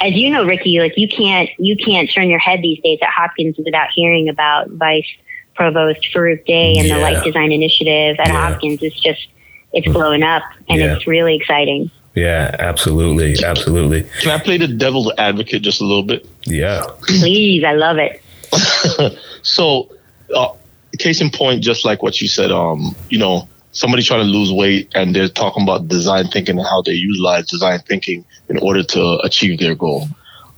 [0.00, 3.08] as you know, Ricky, like you can't, you can't turn your head these days at
[3.10, 5.08] Hopkins without hearing about Vice
[5.54, 6.96] Provost Farouk Dey and yeah.
[6.96, 8.50] the Life Design Initiative at yeah.
[8.50, 8.82] Hopkins.
[8.82, 9.28] It's just,
[9.72, 10.96] it's blowing up and yeah.
[10.96, 11.90] it's really exciting.
[12.14, 13.44] Yeah, absolutely.
[13.44, 14.04] Absolutely.
[14.20, 16.28] Can I play the devil's advocate just a little bit?
[16.44, 16.84] Yeah.
[17.02, 17.64] Please.
[17.64, 18.22] I love it.
[19.42, 19.92] so,
[20.34, 20.54] uh,
[20.98, 24.50] case in point, just like what you said, um, you know, somebody trying to lose
[24.52, 28.82] weight and they're talking about design thinking and how they utilize design thinking in order
[28.82, 30.08] to achieve their goal.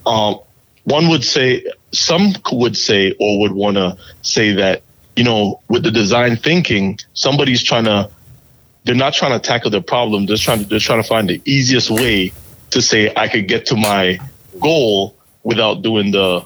[0.04, 0.38] Um,
[0.84, 4.82] one would say, some would say, or would want to say that,
[5.16, 8.10] you know, with the design thinking, somebody's trying to
[8.84, 10.26] they're not trying to tackle the problem.
[10.26, 12.32] They're trying to they're trying to find the easiest way
[12.70, 14.20] to say I could get to my
[14.60, 16.44] goal without doing the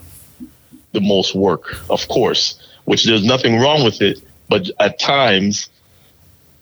[0.93, 2.59] the most work, of course.
[2.85, 5.69] Which there's nothing wrong with it, but at times,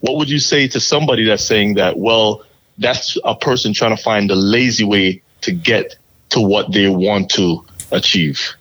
[0.01, 1.97] what would you say to somebody that's saying that?
[1.97, 2.43] Well,
[2.77, 5.95] that's a person trying to find the lazy way to get
[6.29, 8.55] to what they want to achieve.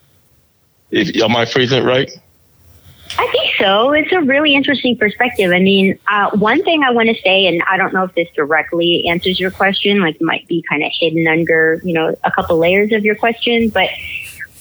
[0.90, 2.10] If, am I phrasing it right?
[3.18, 3.92] I think so.
[3.92, 5.52] It's a really interesting perspective.
[5.52, 8.28] I mean, uh, one thing I want to say, and I don't know if this
[8.34, 12.58] directly answers your question, like might be kind of hidden under, you know, a couple
[12.58, 13.88] layers of your question, but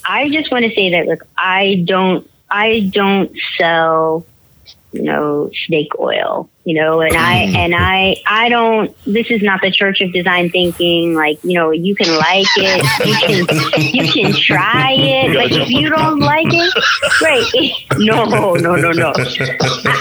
[0.06, 4.26] I just want to say that, look, I don't, I don't sell
[4.98, 7.56] you know, snake oil, you know, and I, mm.
[7.56, 11.14] and I, I don't, this is not the church of design thinking.
[11.14, 15.70] Like, you know, you can like it, you can, you can try it, but if
[15.70, 16.74] you don't like it,
[17.20, 17.74] great.
[18.00, 19.14] No, no, no, no.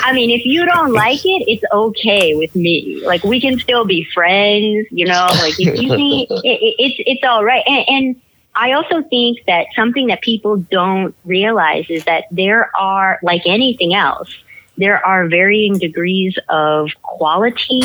[0.04, 3.02] I mean, if you don't like it, it's okay with me.
[3.04, 6.96] Like, we can still be friends, you know, like if you think it, it, it's,
[6.98, 7.62] it's all right.
[7.66, 8.22] and, and
[8.54, 13.94] I also think that something that people don't realize is that there are, like anything
[13.94, 14.34] else,
[14.78, 17.80] there are varying degrees of quality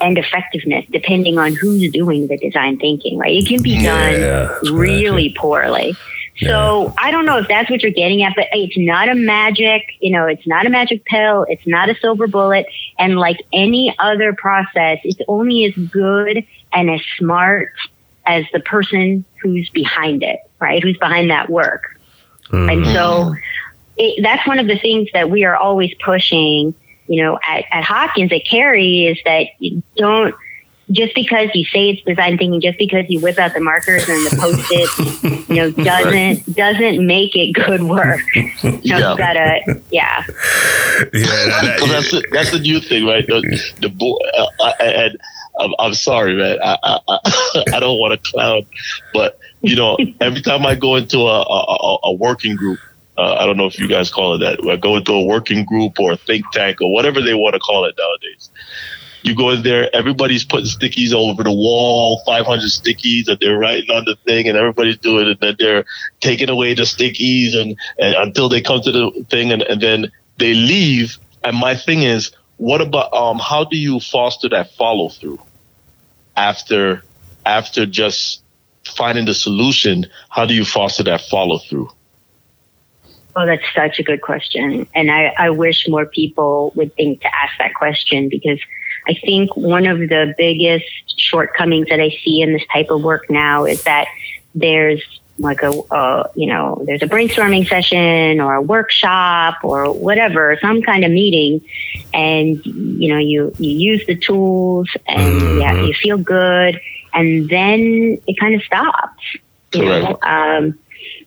[0.00, 3.36] and effectiveness depending on who's doing the design thinking, right?
[3.36, 5.96] It can be done yeah, really poorly.
[6.40, 6.92] So yeah.
[6.98, 10.12] I don't know if that's what you're getting at, but it's not a magic, you
[10.12, 11.44] know, it's not a magic pill.
[11.48, 12.66] It's not a silver bullet.
[12.98, 17.72] And like any other process, it's only as good and as smart
[18.24, 20.82] as the person who's behind it, right?
[20.82, 21.98] Who's behind that work.
[22.50, 22.68] Mm-hmm.
[22.70, 23.34] And so
[23.98, 26.74] it, that's one of the things that we are always pushing,
[27.08, 30.34] you know, at, at Hopkins, at Carey, is that you don't,
[30.90, 34.24] just because you say it's design thinking, just because you whip out the markers and
[34.26, 36.54] the post-its, you know, doesn't right.
[36.54, 38.20] doesn't make it good work.
[38.62, 39.12] You know, yeah.
[39.12, 40.24] you gotta, yeah.
[41.12, 43.26] Yeah, well, that's the, that's the new thing, right?
[43.26, 43.40] The,
[43.80, 45.18] the uh, and
[45.60, 46.58] I'm, I'm sorry, man.
[46.62, 48.66] I I, I, I don't want to clown,
[49.12, 52.78] but you know, every time I go into a, a, a working group,
[53.18, 54.64] uh, I don't know if you guys call it that.
[54.70, 57.58] I go into a working group or a think tank or whatever they want to
[57.58, 58.48] call it nowadays.
[59.22, 63.90] You go in there, everybody's putting stickies over the wall, 500 stickies that they're writing
[63.90, 65.30] on the thing, and everybody's doing it.
[65.30, 65.84] And then they're
[66.20, 70.12] taking away the stickies and, and until they come to the thing, and, and then
[70.38, 71.18] they leave.
[71.42, 75.40] And my thing is, what about um, how do you foster that follow through
[76.36, 77.02] after
[77.44, 78.44] after just
[78.84, 80.06] finding the solution?
[80.28, 81.90] How do you foster that follow through?
[83.36, 84.88] Oh, that's such a good question.
[84.94, 88.58] And I, I wish more people would think to ask that question because
[89.06, 90.86] I think one of the biggest
[91.18, 94.08] shortcomings that I see in this type of work now is that
[94.54, 95.02] there's
[95.38, 100.82] like a, uh, you know, there's a brainstorming session or a workshop or whatever, some
[100.82, 101.64] kind of meeting,
[102.12, 105.60] and you know, you you use the tools and mm-hmm.
[105.60, 106.80] yeah, you feel good,
[107.14, 109.22] and then it kind of stops.
[109.72, 110.22] You Correct.
[110.22, 110.78] know, um,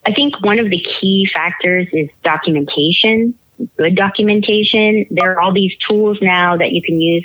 [0.05, 3.37] I think one of the key factors is documentation,
[3.77, 5.05] good documentation.
[5.11, 7.23] There are all these tools now that you can use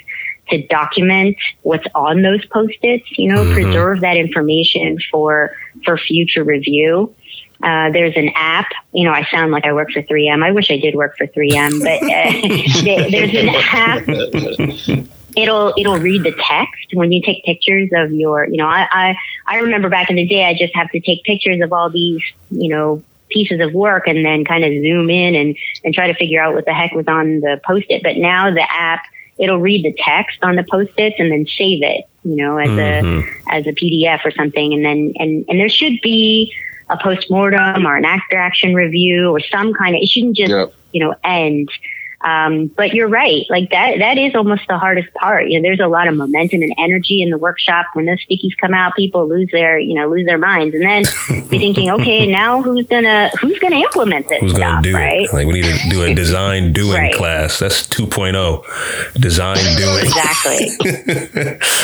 [0.50, 3.54] to document what's on those post-its, you know, mm-hmm.
[3.54, 7.14] preserve that information for, for future review.
[7.62, 8.68] Uh, there's an app.
[8.92, 10.44] You know, I sound like I work for 3M.
[10.44, 16.24] I wish I did work for 3M, but uh, there's an app it'll it'll read
[16.24, 20.10] the text when you take pictures of your you know I, I i remember back
[20.10, 23.60] in the day i just have to take pictures of all these you know pieces
[23.60, 26.64] of work and then kind of zoom in and and try to figure out what
[26.64, 29.04] the heck was on the post-it but now the app
[29.38, 33.50] it'll read the text on the post-its and then save it you know as mm-hmm.
[33.50, 36.52] a as a pdf or something and then and and there should be
[36.88, 40.72] a post-mortem or an after action review or some kind of it shouldn't just yep.
[40.92, 41.68] you know end
[42.26, 43.46] um, but you're right.
[43.48, 45.48] Like that, that is almost the hardest part.
[45.48, 47.86] You know, there's a lot of momentum and energy in the workshop.
[47.92, 50.74] When those stickies come out, people lose their, you know, lose their minds.
[50.74, 54.40] And then you're thinking, okay, now who's gonna, who's gonna implement this?
[54.40, 55.22] Who's stuff, gonna do right?
[55.22, 55.32] it?
[55.32, 57.14] Like we need to do a design doing right.
[57.14, 57.60] class.
[57.60, 60.04] That's 2.0 design doing.
[60.04, 60.68] Exactly.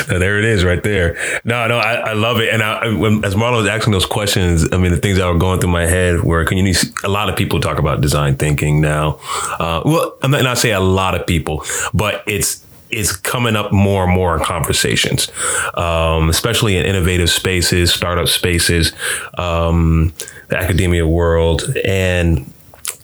[0.19, 1.17] there it is right there.
[1.45, 2.53] No, no, I, I love it.
[2.53, 5.39] And I, when, as Marlon was asking those questions, I mean, the things that were
[5.39, 6.75] going through my head were, can you,
[7.05, 9.21] a lot of people talk about design thinking now.
[9.61, 11.65] Uh, well, I'm not, I say a lot of people,
[11.95, 15.33] but it's it's coming up more and more in conversations,
[15.75, 18.93] um, especially in innovative spaces, startup spaces,
[19.39, 20.13] um,
[20.49, 22.53] the academia world, and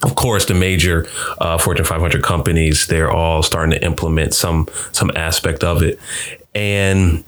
[0.03, 5.11] of course, the major uh, Fortune 500 companies, they're all starting to implement some some
[5.17, 5.99] aspect of it.
[6.55, 7.25] And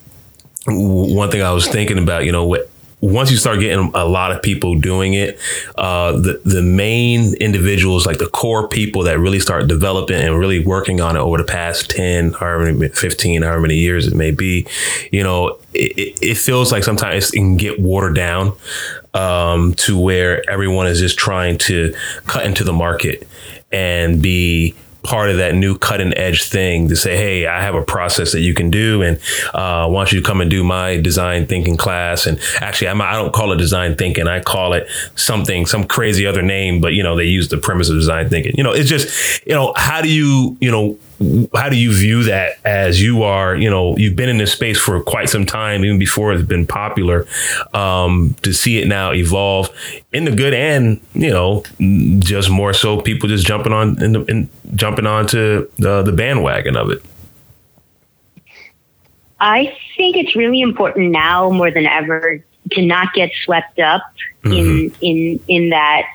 [0.66, 4.30] one thing I was thinking about, you know, what once you start getting a lot
[4.30, 5.38] of people doing it,
[5.76, 10.64] uh, the the main individuals, like the core people that really start developing and really
[10.64, 14.66] working on it over the past 10, however 15, however many years it may be,
[15.10, 18.52] you know, it, it feels like sometimes it can get watered down
[19.14, 21.94] um, to where everyone is just trying to
[22.26, 23.26] cut into the market
[23.72, 27.82] and be part of that new cutting edge thing to say, hey, I have a
[27.82, 29.18] process that you can do, and
[29.54, 32.26] uh, I want you to come and do my design thinking class.
[32.26, 36.26] And actually, I'm, I don't call it design thinking; I call it something, some crazy
[36.26, 36.80] other name.
[36.80, 38.54] But you know, they use the premise of design thinking.
[38.56, 40.98] You know, it's just, you know, how do you, you know,
[41.54, 44.80] how do you view that as you are you know you've been in this space
[44.80, 47.26] for quite some time even before it's been popular
[47.74, 49.68] um, to see it now evolve
[50.12, 51.62] in the good and you know
[52.20, 57.02] just more so people just jumping on and jumping onto the, the bandwagon of it
[59.40, 64.02] i think it's really important now more than ever to not get swept up
[64.42, 64.52] mm-hmm.
[64.52, 66.06] in in in that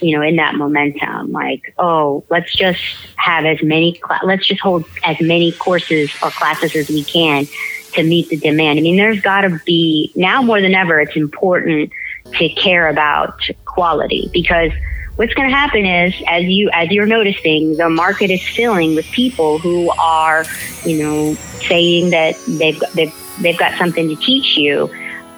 [0.00, 2.80] you know, in that momentum, like, oh, let's just
[3.16, 7.46] have as many, cl- let's just hold as many courses or classes as we can
[7.92, 8.78] to meet the demand.
[8.78, 11.92] I mean, there's got to be now more than ever, it's important
[12.38, 14.72] to care about quality because
[15.16, 19.04] what's going to happen is as you as you're noticing the market is filling with
[19.06, 20.44] people who are
[20.84, 21.34] you know
[21.68, 24.88] saying that they've they've, they've got something to teach you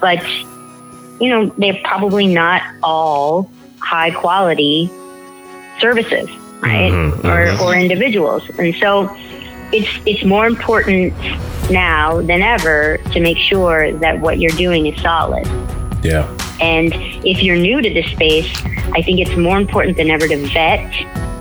[0.00, 0.22] but
[1.20, 3.50] you know they're probably not all
[3.82, 4.90] high quality
[5.80, 6.92] services, right?
[6.92, 7.62] Mm-hmm, or, mm-hmm.
[7.62, 8.48] or individuals.
[8.58, 9.14] And so
[9.72, 11.14] it's, it's more important
[11.70, 15.46] now than ever to make sure that what you're doing is solid.
[16.04, 16.26] Yeah.
[16.60, 16.92] And
[17.26, 18.50] if you're new to this space,
[18.94, 20.94] I think it's more important than ever to vet,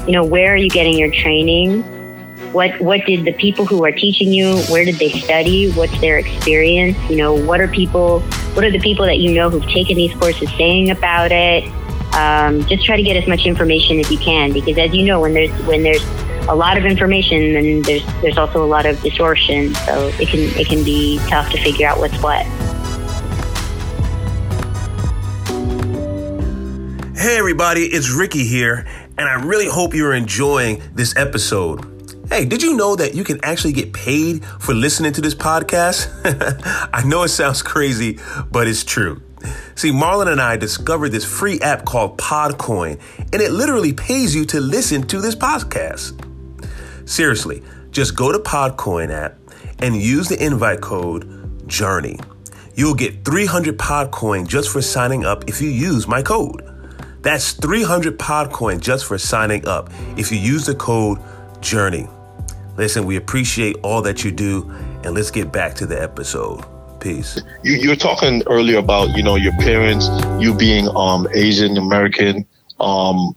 [0.07, 1.83] you know, where are you getting your training?
[2.53, 5.71] What what did the people who are teaching you, where did they study?
[5.71, 6.97] What's their experience?
[7.09, 8.21] You know, what are people
[8.53, 11.63] what are the people that you know who've taken these courses saying about it?
[12.13, 15.21] Um, just try to get as much information as you can because as you know
[15.21, 16.03] when there's when there's
[16.47, 20.39] a lot of information then there's there's also a lot of distortion so it can
[20.59, 22.45] it can be tough to figure out what's what
[27.15, 28.85] hey everybody it's ricky here
[29.17, 31.87] and i really hope you're enjoying this episode
[32.31, 36.07] Hey, did you know that you can actually get paid for listening to this podcast?
[36.93, 38.19] I know it sounds crazy,
[38.49, 39.21] but it's true.
[39.81, 42.99] See, Marlon and I discovered this free app called Podcoin,
[43.33, 46.13] and it literally pays you to listen to this podcast.
[47.09, 49.39] Seriously, just go to Podcoin app
[49.79, 52.19] and use the invite code JOURNEY.
[52.75, 56.61] You'll get 300 Podcoin just for signing up if you use my code.
[57.23, 61.17] That's 300 Podcoin just for signing up if you use the code
[61.61, 62.07] JOURNEY.
[62.77, 64.69] Listen, we appreciate all that you do,
[65.03, 66.70] and let's get back to the episode.
[67.01, 67.41] Peace.
[67.63, 70.07] You, you were talking earlier about you know your parents,
[70.39, 72.45] you being um, Asian American,
[72.79, 73.35] um,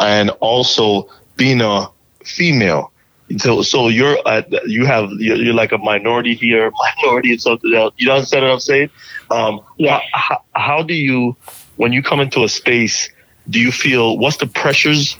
[0.00, 1.88] and also being a
[2.24, 2.92] female.
[3.38, 7.72] So, so you're uh, you have you're, you're, like a minority here, minority and something
[7.74, 7.94] else.
[7.96, 8.90] You understand what I'm saying?
[9.30, 10.00] Um, yeah.
[10.12, 11.36] How, how do you,
[11.76, 13.08] when you come into a space,
[13.48, 15.16] do you feel what's the pressures?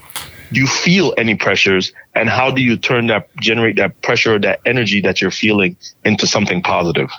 [0.51, 4.59] Do you feel any pressures, and how do you turn that generate that pressure, that
[4.65, 7.09] energy that you're feeling into something positive?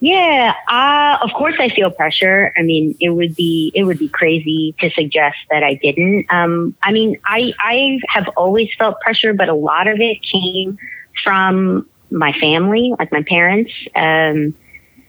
[0.00, 2.52] Yeah, uh, of course I feel pressure.
[2.58, 6.26] I mean, it would be it would be crazy to suggest that I didn't.
[6.30, 10.78] Um, I mean, I I have always felt pressure, but a lot of it came
[11.22, 13.72] from my family, like my parents.
[13.94, 14.54] Um,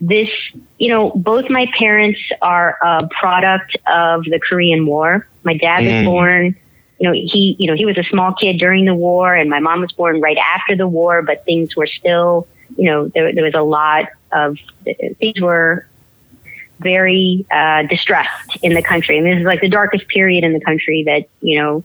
[0.01, 0.29] this,
[0.77, 5.27] you know, both my parents are a product of the Korean War.
[5.43, 5.99] My dad mm.
[5.99, 6.55] was born,
[6.99, 9.59] you know, he, you know, he was a small kid during the war, and my
[9.59, 11.21] mom was born right after the war.
[11.21, 14.05] But things were still, you know, there, there was a lot
[14.35, 14.57] of
[15.19, 15.87] things were
[16.79, 20.59] very uh, distressed in the country, and this is like the darkest period in the
[20.59, 21.83] country that you know,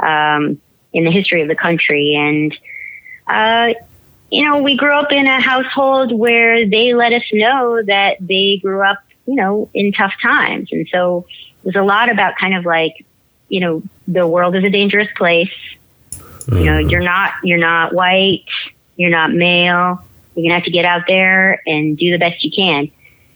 [0.00, 0.60] um,
[0.92, 2.56] in the history of the country, and.
[3.26, 3.72] Uh,
[4.32, 8.58] you know, we grew up in a household where they let us know that they
[8.62, 10.70] grew up, you know, in tough times.
[10.72, 11.26] And so
[11.62, 13.04] it was a lot about kind of like,
[13.50, 15.52] you know, the world is a dangerous place.
[16.48, 16.88] You know, mm-hmm.
[16.88, 18.46] you're not, you're not white,
[18.96, 20.02] you're not male.
[20.34, 22.90] You're gonna have to get out there and do the best you can.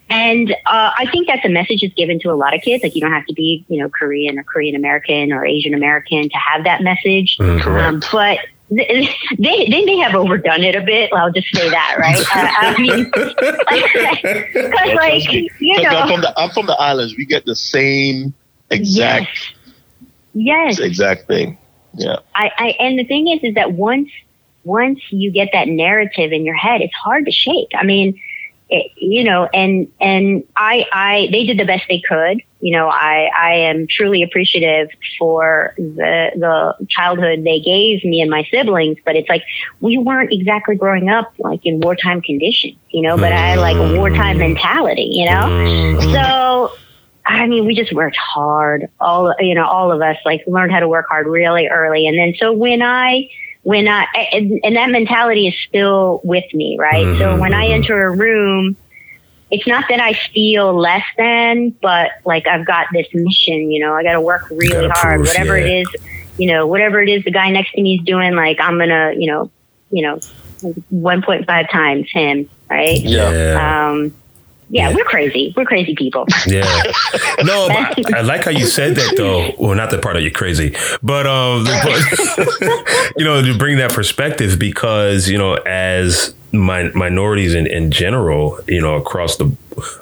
[0.09, 2.83] And uh, I think that's a message is given to a lot of kids.
[2.83, 6.29] Like you don't have to be, you know, Korean or Korean American or Asian American
[6.29, 7.37] to have that message.
[7.39, 7.69] Mm-hmm.
[7.69, 8.39] Um, but
[8.71, 11.13] they, they may have overdone it a bit.
[11.13, 12.19] I'll just say that, right?
[12.19, 13.35] Uh, I mean, because
[14.95, 17.17] like you know, I'm from the I'm from the islands.
[17.17, 18.35] We get the same
[18.71, 19.55] exact,
[20.35, 20.81] yes, yes.
[20.81, 21.59] exact thing.
[21.95, 22.17] Yeah.
[22.35, 24.11] I, I and the thing is, is that once
[24.67, 27.71] once you get that narrative in your head, it's hard to shake.
[27.75, 28.21] I mean,
[28.69, 32.43] it, you know, and and I I they did the best they could.
[32.59, 34.89] You know, I I am truly appreciative
[35.19, 38.99] for the the childhood they gave me and my siblings.
[39.05, 39.45] But it's like
[39.81, 43.17] we weren't exactly growing up like in wartime conditions, you know.
[43.17, 46.01] But I like a wartime mentality, you know.
[46.13, 46.73] So
[47.25, 48.89] I mean, we just worked hard.
[48.99, 52.19] All you know, all of us like learned how to work hard really early, and
[52.19, 53.29] then so when I
[53.67, 57.05] when I, and, and that mentality is still with me, right?
[57.05, 57.19] Mm-hmm.
[57.19, 57.83] So when I mm-hmm.
[57.83, 58.77] enter a room,
[59.51, 63.93] it's not that I feel less than, but like I've got this mission, you know,
[63.93, 65.67] I got to work really hard, prove, whatever yeah.
[65.67, 65.97] it is,
[66.39, 68.91] you know, whatever it is the guy next to me is doing, like I'm going
[68.91, 69.51] to, you know,
[69.91, 70.21] you know,
[70.95, 73.01] 1.5 times him, right?
[73.01, 73.89] Yeah.
[73.91, 74.15] Um,
[74.69, 75.55] yeah, we're crazy.
[75.57, 76.27] We're crazy people.
[76.47, 76.83] Yeah.
[77.45, 79.53] No, I, I, like how you said that though.
[79.59, 83.93] Well, not the part that you're crazy, but um, but, you know, to bring that
[83.93, 89.55] perspective because you know, as my, minorities in, in general, you know, across the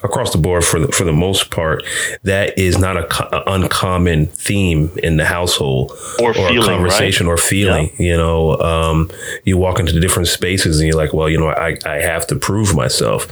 [0.04, 1.84] across the board for the, for the most part,
[2.22, 5.90] that is not a, co- uncommon theme in the household
[6.20, 7.32] or, or feeling, conversation right?
[7.32, 7.90] or feeling.
[7.98, 8.06] Yeah.
[8.06, 9.10] You know, um,
[9.44, 12.36] you walk into different spaces and you're like, well, you know, I, I have to
[12.36, 13.26] prove myself,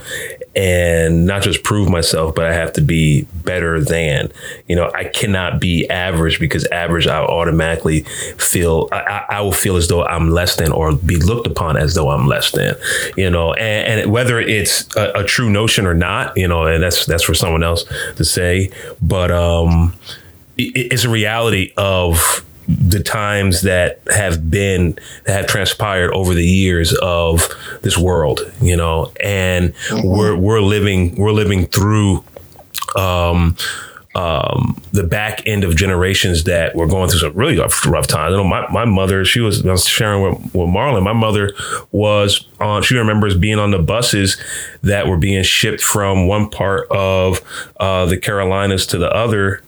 [0.55, 4.31] and not just prove myself, but I have to be better than.
[4.69, 8.03] You know, I cannot be average because average, I automatically
[8.39, 11.95] feel I, I will feel as though I'm less than or be looked upon as
[11.95, 12.75] though I'm less than.
[13.17, 16.83] You know, and, and whether it's a, a, true notion or not, you know, and
[16.83, 17.85] that's that's for someone else
[18.17, 18.71] to say.
[19.01, 19.95] But um,
[20.59, 26.47] it, it's a reality of the times that have been that have transpired over the
[26.47, 27.49] years of
[27.83, 30.09] this world, you know, and mm-hmm.
[30.09, 32.25] we're we're living we're living through
[32.97, 33.57] um,
[34.15, 38.35] um, the back end of generations that were going through some really rough, rough times.
[38.35, 41.55] I know my, my mother, she was, was sharing with, with Marlon, my mother
[41.93, 44.37] was on, she remembers being on the buses
[44.83, 47.41] that were being shipped from one part of
[47.81, 49.63] uh, the Carolinas to the other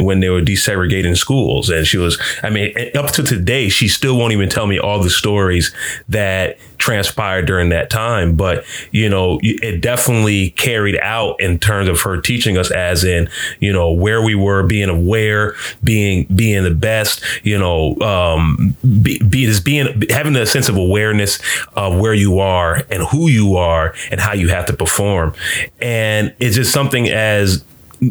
[0.00, 1.68] when they were desegregating schools.
[1.68, 5.02] And she was, I mean, up to today, she still won't even tell me all
[5.02, 5.74] the stories
[6.08, 8.34] that transpired during that time.
[8.34, 13.30] But, you know, it definitely carried out in terms of her teaching us as in,
[13.60, 15.54] you know, where we were, being aware,
[15.84, 20.76] being, being the best, you know, um, be, be just being, having a sense of
[20.76, 21.38] awareness
[21.74, 25.32] of where you are and who you are and how you have to perform.
[25.80, 27.64] And it's just something as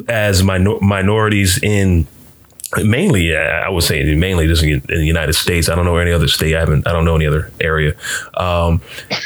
[0.08, 2.08] as minor- minorities in
[2.78, 5.70] mainly I would say mainly just in the United States.
[5.70, 6.56] I don't know any other state.
[6.56, 6.88] I haven't.
[6.88, 7.96] I don't know any other area.
[8.36, 8.82] Um,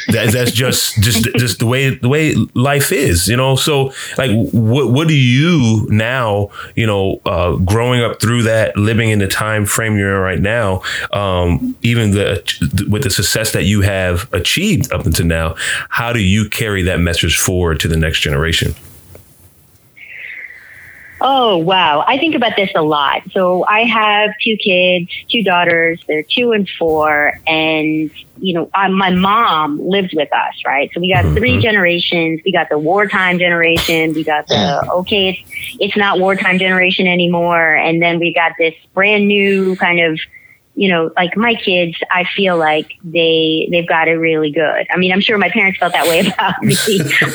[0.07, 3.27] that, that's just just just the way the way life is.
[3.27, 3.55] You know.
[3.55, 6.49] So like, what what do you now?
[6.75, 10.41] You know, uh, growing up through that, living in the time frame you're in right
[10.41, 10.81] now,
[11.13, 12.43] um, even the
[12.89, 15.55] with the success that you have achieved up until now,
[15.89, 18.73] how do you carry that message forward to the next generation?
[21.21, 22.03] Oh, wow.
[22.05, 23.21] I think about this a lot.
[23.31, 26.03] So I have two kids, two daughters.
[26.07, 27.39] They're two and four.
[27.47, 30.91] And, you know, I, my mom lived with us, right?
[30.93, 31.35] So we got mm-hmm.
[31.35, 32.41] three generations.
[32.43, 34.13] We got the wartime generation.
[34.13, 37.75] We got the, okay, it's, it's not wartime generation anymore.
[37.75, 40.19] And then we got this brand new kind of,
[40.75, 44.85] you know, like my kids, I feel like they they've got it really good.
[44.91, 46.75] I mean, I'm sure my parents felt that way about me,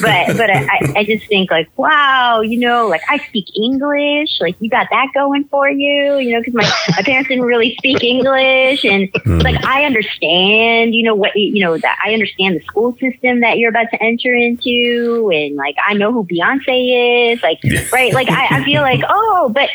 [0.02, 4.56] but but I, I just think like, wow, you know, like I speak English, like
[4.60, 8.04] you got that going for you, you know, because my my parents didn't really speak
[8.04, 9.42] English, and mm.
[9.42, 13.58] like I understand, you know what, you know that I understand the school system that
[13.58, 17.58] you're about to enter into, and like I know who Beyonce is, like
[17.90, 19.70] right, like I, I feel like oh, but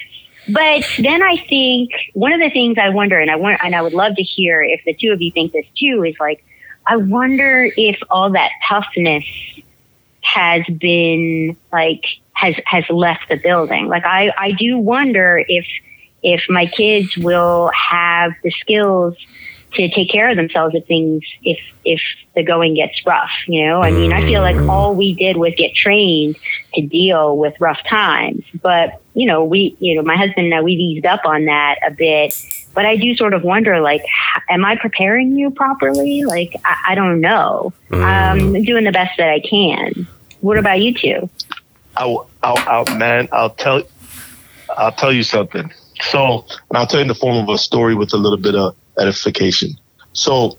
[0.50, 3.82] but then I think one of the things I wonder, and I want, and I
[3.82, 6.44] would love to hear if the two of you think this too, is like,
[6.88, 9.26] I wonder if all that toughness
[10.22, 13.88] has been like has has left the building.
[13.88, 15.66] Like I I do wonder if
[16.24, 19.16] if my kids will have the skills
[19.76, 22.02] to take care of themselves if things if if
[22.36, 23.82] the going gets rough you know?
[23.82, 26.36] I mean i feel like all we did was get trained
[26.76, 28.44] to deal with rough times.
[28.62, 31.76] But you know we you know my husband and I, we've eased up on that
[31.86, 32.34] a bit.
[32.74, 34.04] But i do sort of wonder like
[34.50, 36.24] am i preparing you properly?
[36.26, 37.74] Like i, I don't know.
[37.90, 37.96] Mm.
[37.98, 40.08] um, i'm doing the best that i can.
[40.42, 41.30] What about you two?
[41.98, 42.58] I'll, I'll,
[42.88, 43.84] I'll man i'll tell
[44.70, 45.72] i'll tell you something.
[46.02, 48.56] So and i'll tell you in the form of a story with a little bit
[48.56, 49.72] of edification.
[50.14, 50.58] So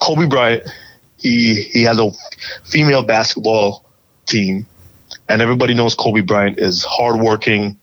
[0.00, 0.64] Kobe Bryant,
[1.18, 2.10] he he has a
[2.64, 3.84] female basketball
[4.26, 4.66] team,
[5.28, 7.78] and everybody knows Kobe Bryant is hardworking,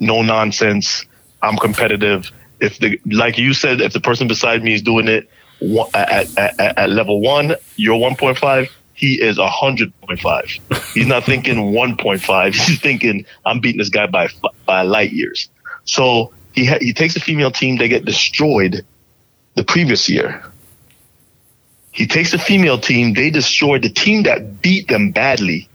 [0.00, 1.04] no nonsense.
[1.42, 2.30] I'm competitive.
[2.60, 5.28] If the like you said, if the person beside me is doing it
[5.94, 8.68] at, at, at level one, you're 1.5.
[8.94, 10.92] He is 100.5.
[10.94, 12.54] He's not thinking 1.5.
[12.66, 14.28] He's thinking I'm beating this guy by
[14.66, 15.48] by light years.
[15.84, 18.84] So he ha- he takes a female team, they get destroyed
[19.54, 20.42] the previous year.
[21.90, 25.68] He takes a female team, they destroyed the team that beat them badly.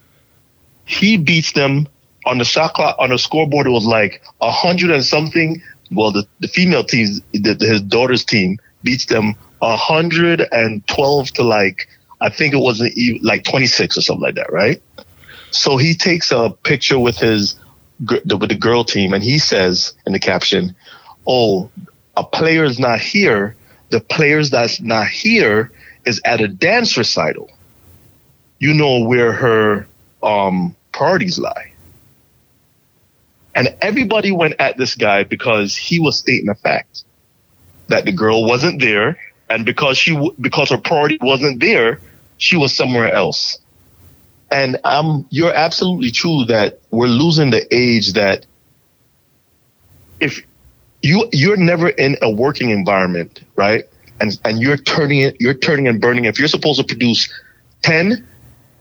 [0.85, 1.87] He beats them
[2.25, 3.67] on the shot clock on the scoreboard.
[3.67, 5.61] It was like a hundred and something.
[5.91, 11.31] Well, the, the female team, the, his daughter's team, beats them a hundred and twelve
[11.31, 11.87] to like
[12.21, 14.81] I think it even like twenty six or something like that, right?
[15.51, 17.55] So he takes a picture with his
[18.07, 20.75] with the girl team, and he says in the caption,
[21.27, 21.69] "Oh,
[22.15, 23.55] a player is not here.
[23.89, 25.71] The players that's not here
[26.05, 27.49] is at a dance recital.
[28.59, 29.87] You know where her
[30.23, 31.73] um, priorities lie."
[33.55, 37.03] And everybody went at this guy because he was stating a fact
[37.87, 39.17] that the girl wasn't there,
[39.49, 41.99] and because she because her priority wasn't there,
[42.37, 43.59] she was somewhere else.
[44.51, 48.45] And um, you're absolutely true that we're losing the age that
[50.19, 50.43] if
[51.01, 53.85] you you're never in a working environment, right?
[54.19, 56.25] And and you're turning it, you're turning and burning.
[56.25, 57.29] If you're supposed to produce
[57.81, 58.27] ten,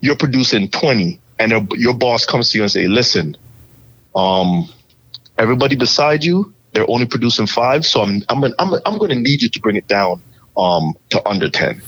[0.00, 3.36] you're producing twenty, and your boss comes to you and say, "Listen,
[4.16, 4.68] um,
[5.36, 9.42] everybody beside you, they're only producing five, so I'm I'm I'm I'm going to need
[9.42, 10.22] you to bring it down
[10.56, 11.82] um to under ten.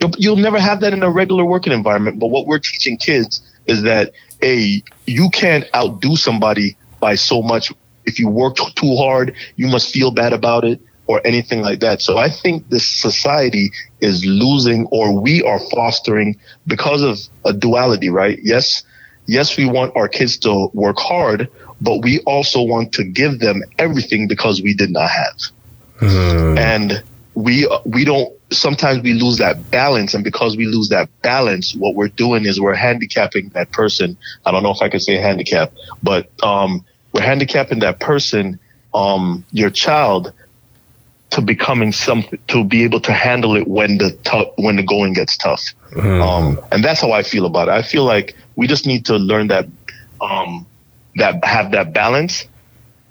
[0.00, 2.18] You'll, you'll never have that in a regular working environment.
[2.18, 7.72] But what we're teaching kids is that a you can't outdo somebody by so much.
[8.04, 12.02] If you work too hard, you must feel bad about it or anything like that.
[12.02, 13.70] So I think this society
[14.00, 18.38] is losing or we are fostering because of a duality, right?
[18.42, 18.82] Yes,
[19.26, 21.48] yes, we want our kids to work hard,
[21.80, 25.36] but we also want to give them everything because we did not have.
[26.00, 26.58] Mm.
[26.58, 27.02] And
[27.34, 31.94] we we don't sometimes we lose that balance and because we lose that balance what
[31.94, 34.16] we're doing is we're handicapping that person.
[34.44, 35.72] I don't know if i can say handicap
[36.02, 38.58] but um, we're handicapping that person
[38.94, 40.32] um, your child
[41.30, 45.12] to becoming something to be able to handle it when the tough when the going
[45.12, 45.62] gets tough.
[45.92, 46.22] Mm.
[46.22, 47.72] um, and that's how i feel about it.
[47.72, 49.66] I feel like we just need to learn that
[50.20, 50.66] um,
[51.16, 52.46] that have that balance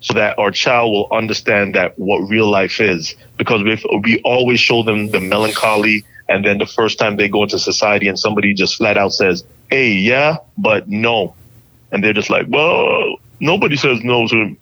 [0.06, 3.16] so that our child will understand that what real life is.
[3.36, 7.42] Because if we always show them the melancholy, and then the first time they go
[7.42, 11.34] into society and somebody just flat out says, "Hey, yeah, but no,"
[11.90, 14.56] and they're just like, "Well, nobody says no," to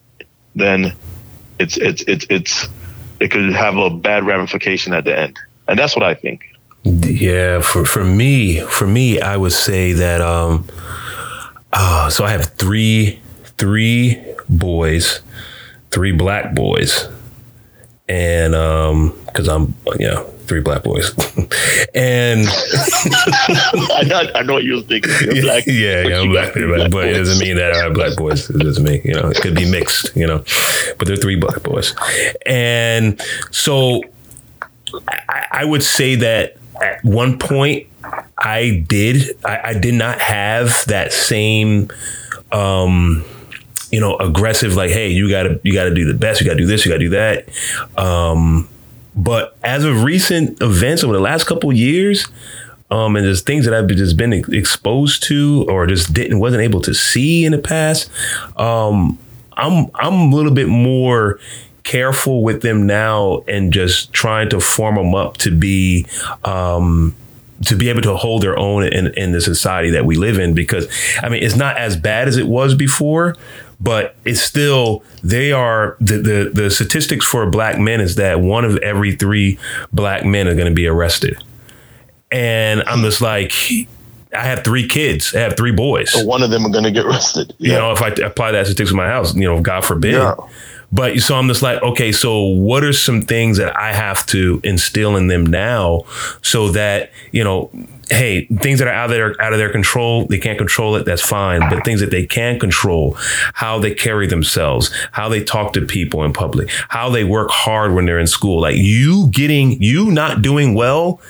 [0.54, 0.94] then
[1.58, 2.66] it's it's it's it's
[3.20, 5.38] it could have a bad ramification at the end,
[5.68, 6.40] and that's what I think.
[6.84, 10.66] Yeah, for for me, for me, I would say that um,
[11.70, 13.20] uh, so I have three
[13.58, 15.20] three boys,
[15.90, 17.08] three black boys,
[18.08, 21.10] and um, because I'm you know three black boys,
[21.94, 25.12] and I know I know what you thinking.
[25.22, 27.94] You're black, yeah, yeah, I'm black, black, black but it doesn't mean that I have
[27.94, 28.50] black boys.
[28.50, 30.44] It doesn't mean you know it could be mixed, you know,
[30.98, 31.94] but they're three black boys,
[32.46, 34.02] and so
[35.08, 37.86] I, I would say that at one point
[38.36, 41.88] I did I, I did not have that same
[42.52, 43.24] um
[43.94, 46.66] you know, aggressive, like, hey, you gotta you gotta do the best, you gotta do
[46.66, 47.48] this, you gotta do that.
[47.96, 48.68] Um,
[49.14, 52.26] but as of recent events over the last couple years,
[52.90, 56.80] um, and there's things that I've just been exposed to or just didn't wasn't able
[56.80, 58.10] to see in the past.
[58.58, 59.16] Um,
[59.52, 61.38] I'm I'm a little bit more
[61.84, 66.04] careful with them now and just trying to form them up to be
[66.44, 67.14] um,
[67.66, 70.54] to be able to hold their own in, in the society that we live in
[70.54, 70.88] because
[71.22, 73.36] I mean it's not as bad as it was before,
[73.80, 78.64] but it's still they are the, the the statistics for black men is that one
[78.64, 79.58] of every three
[79.92, 81.42] black men are going to be arrested,
[82.30, 83.52] and I'm just like.
[84.36, 85.32] I have three kids.
[85.32, 86.10] I have three boys.
[86.12, 87.54] So one of them are going to get arrested.
[87.58, 87.74] Yeah.
[87.74, 90.14] You know, if I apply that statistics to my house, you know, God forbid.
[90.14, 90.34] Yeah.
[90.90, 94.60] But so I'm just like, okay, so what are some things that I have to
[94.64, 96.02] instill in them now
[96.42, 97.70] so that, you know,
[98.10, 101.04] hey, things that are out of their out of their control, they can't control it,
[101.04, 101.60] that's fine.
[101.70, 103.16] But things that they can control,
[103.54, 107.94] how they carry themselves, how they talk to people in public, how they work hard
[107.94, 108.60] when they're in school.
[108.60, 111.20] Like you getting you not doing well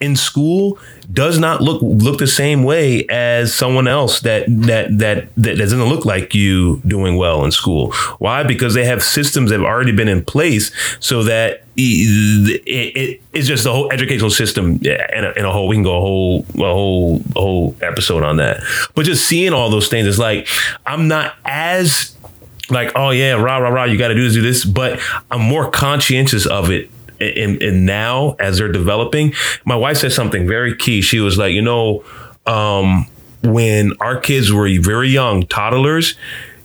[0.00, 0.78] in school
[1.12, 5.84] does not look look the same way as someone else that that that that doesn't
[5.84, 7.92] look like you doing well in school.
[8.18, 8.42] Why?
[8.42, 13.48] Because they have systems that have already been in place so that it, it, it's
[13.48, 15.68] just the whole educational system in a, in a whole.
[15.68, 18.62] We can go a whole a whole a whole episode on that.
[18.94, 20.48] But just seeing all those things is like
[20.86, 22.16] I'm not as
[22.70, 25.00] like oh yeah rah rah rah you got to do this do this, but
[25.30, 26.90] I'm more conscientious of it
[27.20, 29.32] and, and now as they're developing,
[29.64, 31.02] my wife said something very key.
[31.02, 32.04] She was like, you know,
[32.46, 33.06] um,
[33.42, 36.16] when our kids were very young, toddlers,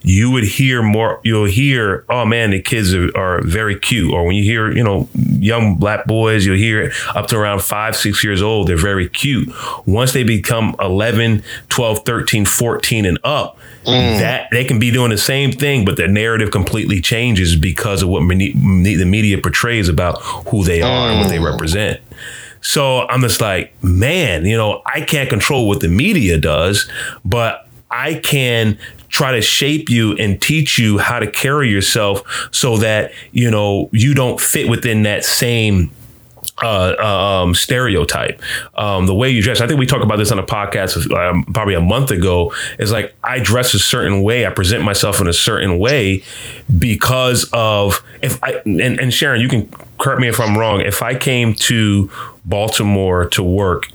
[0.02, 4.26] you would hear more you'll hear oh man the kids are, are, very cute or
[4.26, 8.24] when you hear you know young black boys you'll hear up to around five six
[8.24, 9.50] years old they're very cute
[9.86, 14.20] once they become 11 12 13 14 and up mm.
[14.20, 18.10] that they can be doing the same thing but the narrative completely changes because of
[18.10, 21.12] what the media portrays about who they are mm.
[21.12, 21.52] and what they mm.
[21.52, 22.00] represent
[22.62, 26.89] so I'm just like, man, you know, I can't control what the media does,
[27.24, 28.78] but I can
[29.10, 33.89] try to shape you and teach you how to carry yourself so that you know
[33.91, 35.91] you don't fit within that same
[36.62, 36.95] uh,
[37.43, 38.41] um, stereotype.
[38.76, 39.62] Um, the way you dress.
[39.62, 42.53] I think we talked about this on a podcast um, probably a month ago.
[42.78, 44.45] Is like I dress a certain way.
[44.45, 46.24] I present myself in a certain way
[46.78, 50.82] because of if I and, and Sharon, you can correct me if I'm wrong.
[50.82, 52.10] If I came to
[52.45, 53.89] Baltimore to work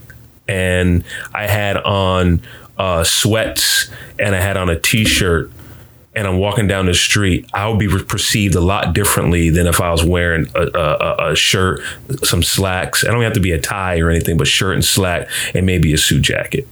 [0.47, 1.05] and
[1.35, 2.43] I had on
[2.79, 5.51] uh, sweats and I had on a t-shirt
[6.14, 9.81] and I'm walking down the street, I would be perceived a lot differently than if
[9.81, 11.81] I was wearing a, a, a, shirt,
[12.22, 13.05] some slacks.
[13.05, 15.93] I don't have to be a tie or anything, but shirt and slack and maybe
[15.93, 16.68] a suit jacket.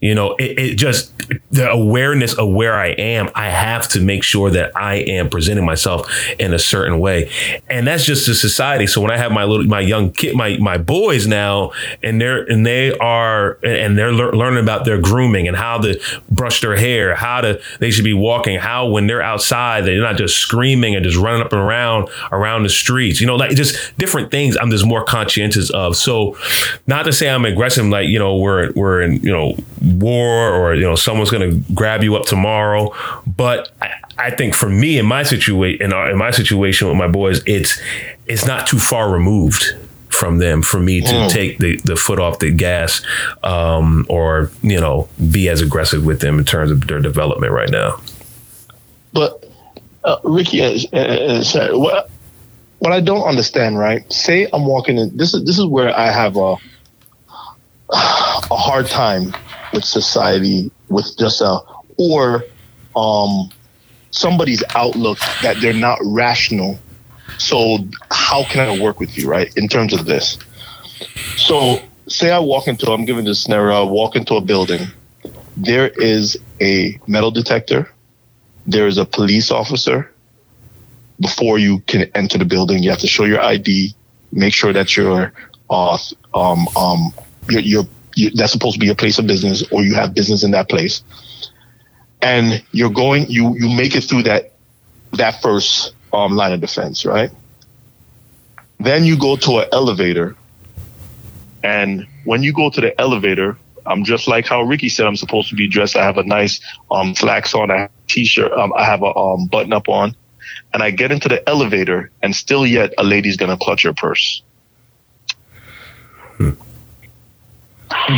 [0.00, 1.12] You know, it, it, just
[1.50, 3.30] the awareness of where I am.
[3.34, 7.30] I have to make sure that I am presenting myself in a certain way,
[7.68, 8.86] and that's just the society.
[8.86, 11.72] So when I have my little, my young kid, my my boys now,
[12.02, 16.00] and they're and they are and they're le- learning about their grooming and how to
[16.30, 20.16] brush their hair, how to they should be walking, how when they're outside they're not
[20.16, 23.20] just screaming and just running up and around around the streets.
[23.20, 24.56] You know, like just different things.
[24.60, 25.96] I'm just more conscientious of.
[25.96, 26.36] So,
[26.86, 29.56] not to say I'm aggressive, like you know we're we're in you know
[29.88, 32.92] war or you know someone's going to grab you up tomorrow.
[33.26, 37.08] But I, I, think for me in my situation in, in, my situation with my
[37.08, 37.80] boys it's
[38.26, 39.74] it's not too far removed
[40.08, 41.30] from them for me to mm.
[41.30, 43.02] take the, the foot off the gas
[43.44, 47.70] um, or you know be as aggressive with them in terms of their development right
[47.70, 48.00] now.
[49.12, 49.44] But
[50.04, 52.10] uh, ricky has, has said what
[52.78, 54.10] what i don't understand right?
[54.12, 56.56] Say i'm walking in this is this is where i have a
[57.90, 59.34] a hard time
[59.72, 61.60] with society with just a
[61.98, 62.44] or
[62.96, 63.50] um,
[64.10, 66.78] somebody's outlook that they're not rational.
[67.38, 67.78] So
[68.10, 69.52] how can I work with you, right?
[69.56, 70.38] In terms of this.
[71.36, 74.86] So say I walk into I'm giving this scenario, I walk into a building.
[75.56, 77.90] There is a metal detector,
[78.66, 80.12] there is a police officer.
[81.20, 83.92] Before you can enter the building, you have to show your ID,
[84.30, 85.32] make sure that you're
[85.68, 85.98] uh,
[86.32, 87.12] um, um,
[87.48, 87.86] you're
[88.18, 90.68] you, that's supposed to be a place of business or you have business in that
[90.68, 91.02] place.
[92.20, 94.54] And you're going you you make it through that
[95.12, 97.30] that first um, line of defense right?
[98.80, 100.36] Then you go to an elevator.
[101.62, 103.56] And when you go to the elevator
[103.86, 105.96] i'm just like how ricky said i'm supposed to be dressed.
[105.96, 106.60] I have a nice
[106.90, 110.16] um, flax on a t-shirt um, i have a um, button up on.
[110.74, 114.42] And i get into the elevator and still yet a lady's gonna clutch your purse.
[116.36, 116.67] Hmm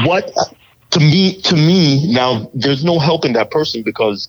[0.04, 0.32] what
[0.90, 4.28] to me to me now there's no helping that person because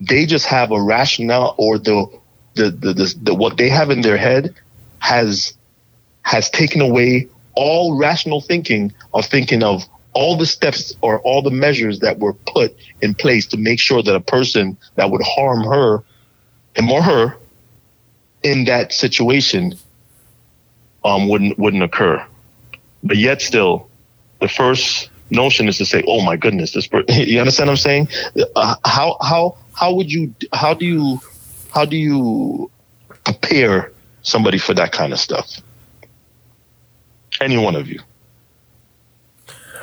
[0.00, 2.06] they just have a rationale or the
[2.54, 4.54] the, the the, the what they have in their head
[4.98, 5.54] has
[6.22, 11.50] has taken away all rational thinking of thinking of all the steps or all the
[11.50, 15.62] measures that were put in place to make sure that a person that would harm
[15.62, 16.02] her
[16.74, 17.36] and more her
[18.42, 19.76] in that situation
[21.04, 22.24] um, wouldn't wouldn't occur.
[23.02, 23.85] But yet still,
[24.40, 28.08] the first notion is to say, "Oh my goodness, this." You understand what I'm saying?
[28.54, 31.20] Uh, how how how would you how do you
[31.74, 32.70] how do you
[33.24, 35.60] prepare somebody for that kind of stuff?
[37.40, 38.00] Any one of you.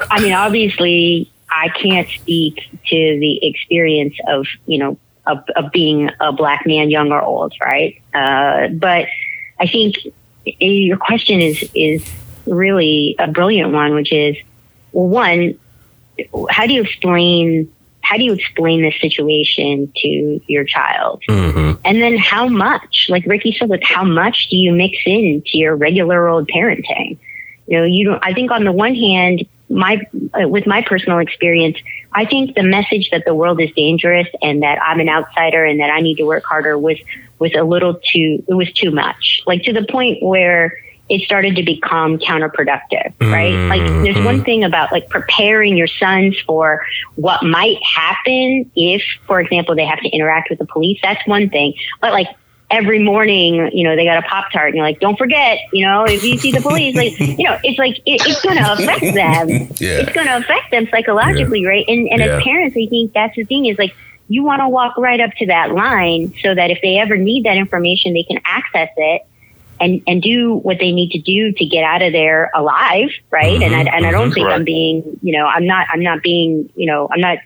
[0.10, 2.56] I mean, obviously, I can't speak
[2.88, 7.54] to the experience of you know of, of being a black man, young or old,
[7.62, 8.01] right?
[8.14, 9.08] Uh, but
[9.60, 9.95] I think
[10.45, 12.04] your question is is
[12.46, 14.36] really a brilliant one, which is
[14.91, 15.60] well, one,
[16.50, 17.72] how do you explain
[18.04, 21.24] how do you explain this situation to your child?
[21.30, 21.82] Mm-hmm.
[21.86, 25.76] And then how much, like Ricky said, with how much do you mix into your
[25.76, 27.18] regular old parenting?
[27.66, 31.20] You know, you don't, I think on the one hand, my, uh, with my personal
[31.20, 31.78] experience,
[32.12, 35.80] I think the message that the world is dangerous and that I'm an outsider and
[35.80, 36.98] that I need to work harder was,
[37.39, 39.41] was a little too, it was too much.
[39.48, 40.78] Like to the point where
[41.10, 43.51] it started to become counterproductive, right?
[43.51, 43.70] Mm-hmm.
[43.70, 46.86] Like there's one thing about like preparing your sons for
[47.16, 50.99] what might happen if, for example, they have to interact with the police.
[51.04, 51.74] That's one thing.
[51.99, 52.28] But like
[52.72, 55.86] every morning, you know, they got a Pop Tart and you're like, don't forget, you
[55.86, 58.74] know, if you see the police, like, you know, it's like, it, it's going to
[58.74, 59.49] affect them.
[59.80, 59.99] yeah.
[59.99, 61.70] It's going to affect them psychologically, yeah.
[61.70, 61.86] right?
[61.88, 62.38] And, and yeah.
[62.38, 63.93] as parents, I think that's the thing is like,
[64.30, 67.43] you want to walk right up to that line so that if they ever need
[67.43, 69.28] that information, they can access it
[69.84, 73.59] and, and do what they need to do to get out of there alive, right?
[73.59, 74.59] Mm-hmm, and I, and mm-hmm, I don't think correct.
[74.59, 77.38] I'm being, you know, I'm not, I'm not being, you know, I'm not,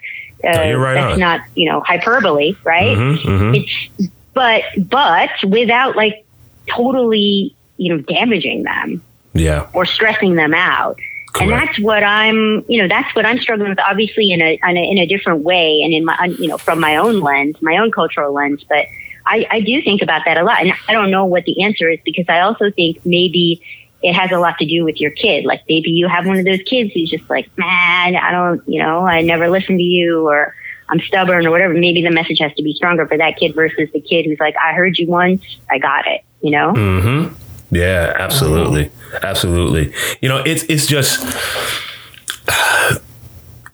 [0.44, 1.20] uh, no, right that's on.
[1.20, 2.96] not, you know, hyperbole, right?
[2.96, 3.56] Mm-hmm, mm-hmm.
[3.56, 6.26] it's, but, but without like
[6.70, 9.02] totally, you know, damaging them.
[9.34, 9.68] Yeah.
[9.74, 10.98] Or stressing them out.
[11.34, 11.42] Correct.
[11.42, 14.78] And that's what I'm, you know, that's what I'm struggling with, obviously in a, in
[14.78, 17.78] a, in a different way and in my, you know, from my own lens, my
[17.78, 18.88] own cultural lens, but
[19.28, 20.62] I, I do think about that a lot.
[20.62, 23.62] And I don't know what the answer is because I also think maybe
[24.02, 25.46] it has a lot to do with your kid.
[25.46, 28.82] Like maybe you have one of those kids who's just like, man, I don't, you
[28.82, 30.56] know, I never listen to you or
[30.90, 31.74] I'm stubborn or whatever.
[31.74, 34.56] Maybe the message has to be stronger for that kid versus the kid who's like,
[34.64, 36.74] I heard you once, I got it, you know?
[36.74, 37.76] Mm-hmm.
[37.76, 38.92] Yeah, absolutely.
[39.22, 39.94] Absolutely.
[40.22, 41.20] You know, it's, it's just,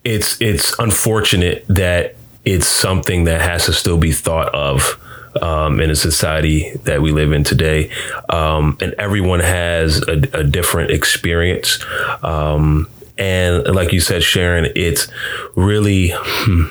[0.04, 5.00] it's, it's unfortunate that it's something that has to still be thought of
[5.42, 7.90] um, in a society that we live in today.
[8.30, 11.84] Um, and everyone has a, a different experience.
[12.24, 15.08] Um, and like you said, Sharon, it's
[15.56, 16.66] really hmm,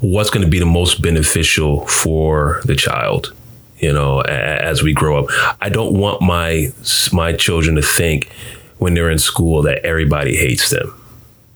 [0.00, 3.32] what's going to be the most beneficial for the child
[3.78, 6.72] you know as we grow up i don't want my
[7.12, 8.30] my children to think
[8.78, 10.94] when they're in school that everybody hates them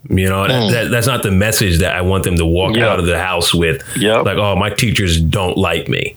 [0.08, 0.70] you know, mm.
[0.72, 2.88] that, that's not the message that I want them to walk yep.
[2.88, 3.82] out of the house with.
[3.96, 4.24] Yep.
[4.24, 6.16] Like, oh, my teachers don't like me.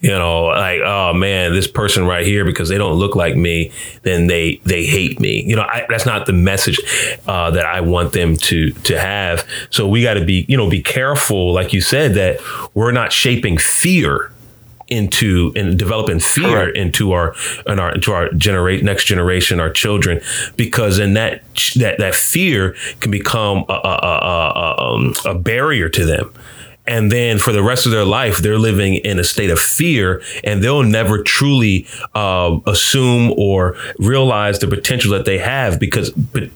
[0.00, 3.72] You know, like, oh man, this person right here because they don't look like me,
[4.02, 5.42] then they they hate me.
[5.44, 6.78] You know, I, that's not the message
[7.26, 9.48] uh, that I want them to to have.
[9.70, 12.38] So we got to be, you know, be careful, like you said, that
[12.74, 14.30] we're not shaping fear
[14.94, 17.34] into and developing fear into our
[17.66, 20.20] in our into our generate next generation, our children,
[20.56, 21.42] because in that
[21.76, 26.32] that that fear can become a, a, a, um, a barrier to them.
[26.86, 30.22] And then for the rest of their life they're living in a state of fear
[30.44, 36.50] and they'll never truly uh, assume or realize the potential that they have because but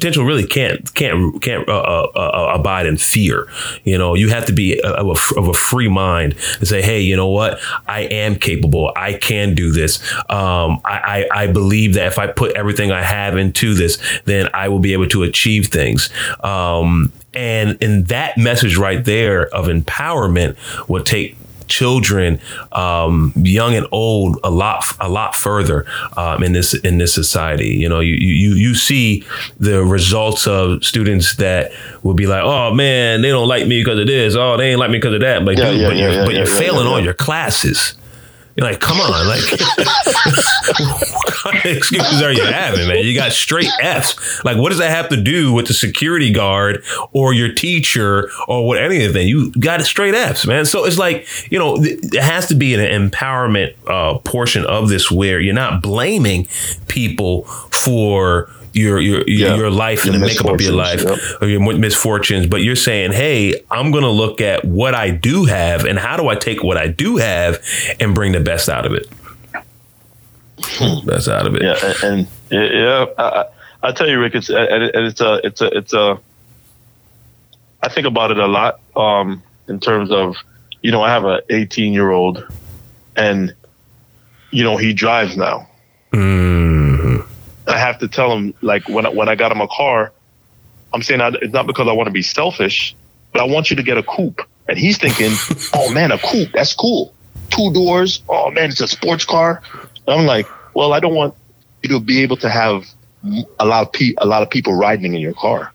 [0.00, 3.48] potential really can't can't can't uh, uh, uh, abide in fear.
[3.84, 7.00] You know, you have to be of a, of a, free mind and say, hey,
[7.00, 7.60] you know what?
[7.86, 8.92] I am capable.
[8.96, 10.02] I can do this.
[10.30, 14.48] Um, I, I, I believe that if I put everything I have into this, then
[14.54, 16.08] I will be able to achieve things.
[16.42, 20.56] Um, and in that message right there of empowerment
[20.88, 21.36] will take
[21.70, 22.38] children,
[22.72, 27.68] um, young and old, a lot a lot further um, in this in this society.
[27.68, 29.24] You know, you you you see
[29.58, 33.98] the results of students that will be like, oh man, they don't like me because
[33.98, 34.34] of this.
[34.36, 35.44] Oh, they ain't like me because of that.
[35.44, 37.94] But, yeah, yeah, but yeah, you're, but you're failing all your classes.
[38.60, 43.06] You're like, come on, like, what kind of excuses are you having, man?
[43.06, 44.44] You got straight Fs.
[44.44, 48.66] Like, what does that have to do with the security guard or your teacher or
[48.66, 49.26] what anything?
[49.26, 50.66] You got straight Fs, man.
[50.66, 55.10] So it's like, you know, it has to be an empowerment uh, portion of this
[55.10, 56.46] where you're not blaming
[56.86, 59.56] people for your your Yeah.
[59.56, 63.12] your life and the makeup of your life misfortunes, or your misfortunes, but you're saying,
[63.12, 66.62] "Hey, I'm going to look at what I do have and how do I take
[66.62, 67.58] what I do have
[67.98, 69.08] and bring the best out of it."
[71.06, 71.62] Best out of it.
[71.62, 73.44] Yeah, and, and yeah, I,
[73.82, 76.20] I, tell you, Rick, it's it's a it's a it's a.
[77.82, 80.36] I think about it a lot um, in terms of,
[80.82, 82.46] you know, I have a 18 year old,
[83.16, 83.54] and
[84.50, 85.66] you know he drives now.
[86.12, 86.59] Mhm.
[87.80, 90.12] Have to tell him like when I, when I got him a car,
[90.92, 92.94] I'm saying I, it's not because I want to be selfish,
[93.32, 94.42] but I want you to get a coupe.
[94.68, 95.32] And he's thinking,
[95.74, 97.14] oh man, a coupe, that's cool.
[97.50, 98.22] Two doors.
[98.28, 99.62] Oh man, it's a sports car.
[100.06, 101.34] And I'm like, well, I don't want
[101.82, 102.86] you to be able to have
[103.58, 105.72] a lot of pe- a lot of people riding in your car.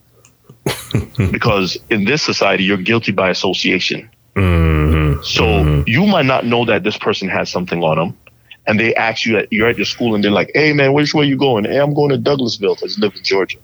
[1.32, 4.10] because in this society, you're guilty by association.
[4.36, 5.24] Mhm.
[5.24, 8.18] So you might not know that this person has something on them.
[8.68, 11.13] And they ask you that you're at your school and they're like, hey man, which
[11.13, 11.66] way you going?
[11.66, 12.78] Hey, I'm going to Douglasville.
[12.82, 13.59] I live in Georgia.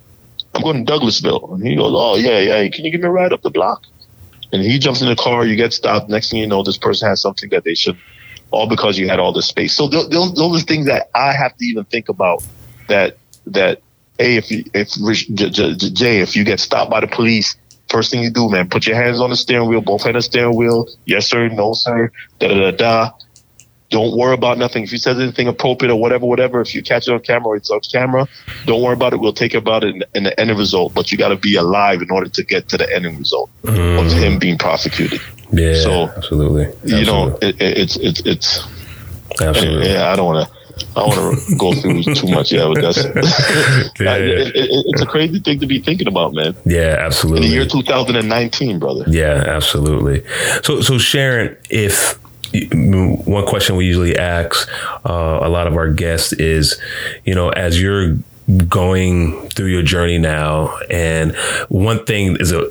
[0.53, 1.55] I'm going to Douglasville.
[1.55, 2.69] And he goes, oh yeah, yeah.
[2.69, 3.83] Can you give me a ride up the block?
[4.51, 5.45] And he jumps in the car.
[5.45, 6.09] You get stopped.
[6.09, 7.97] Next thing you know, this person has something that they should,
[8.51, 9.75] all because you had all this space.
[9.75, 12.43] So those, those, are things that I have to even think about.
[12.87, 13.81] That that
[14.17, 14.89] hey, if you, if
[15.33, 17.55] J- J- J- Jay, if you get stopped by the police,
[17.89, 20.19] first thing you do, man, put your hands on the steering wheel, both hands on
[20.19, 20.87] the steering wheel.
[21.05, 22.11] Yes sir, no sir.
[22.39, 23.11] Da da da da.
[23.91, 24.83] Don't worry about nothing.
[24.83, 27.55] If he says anything appropriate or whatever, whatever, if you catch it on camera or
[27.57, 28.25] it's on camera,
[28.65, 29.19] don't worry about it.
[29.19, 30.93] We'll take about it in, in the end result.
[30.93, 33.75] But you got to be alive in order to get to the ending result of
[33.75, 34.13] mm.
[34.13, 35.21] him being prosecuted.
[35.51, 36.69] Yeah, So, absolutely.
[36.85, 38.59] You know, it, it, it's it's it's.
[39.41, 39.91] absolutely.
[39.91, 40.61] Yeah, I don't want to.
[40.95, 42.53] I want to go through too much.
[42.53, 43.03] Yeah, but that's.
[43.99, 44.15] Yeah.
[44.15, 46.55] it, it, it's a crazy thing to be thinking about, man.
[46.65, 47.43] Yeah, absolutely.
[47.43, 49.03] In the year 2019, brother.
[49.07, 50.23] Yeah, absolutely.
[50.63, 52.20] So, so Sharon, if
[52.73, 54.69] one question we usually ask
[55.05, 56.79] uh, a lot of our guests is,
[57.25, 58.17] you know, as you're
[58.67, 60.77] going through your journey now.
[60.89, 61.35] And
[61.69, 62.69] one thing is a,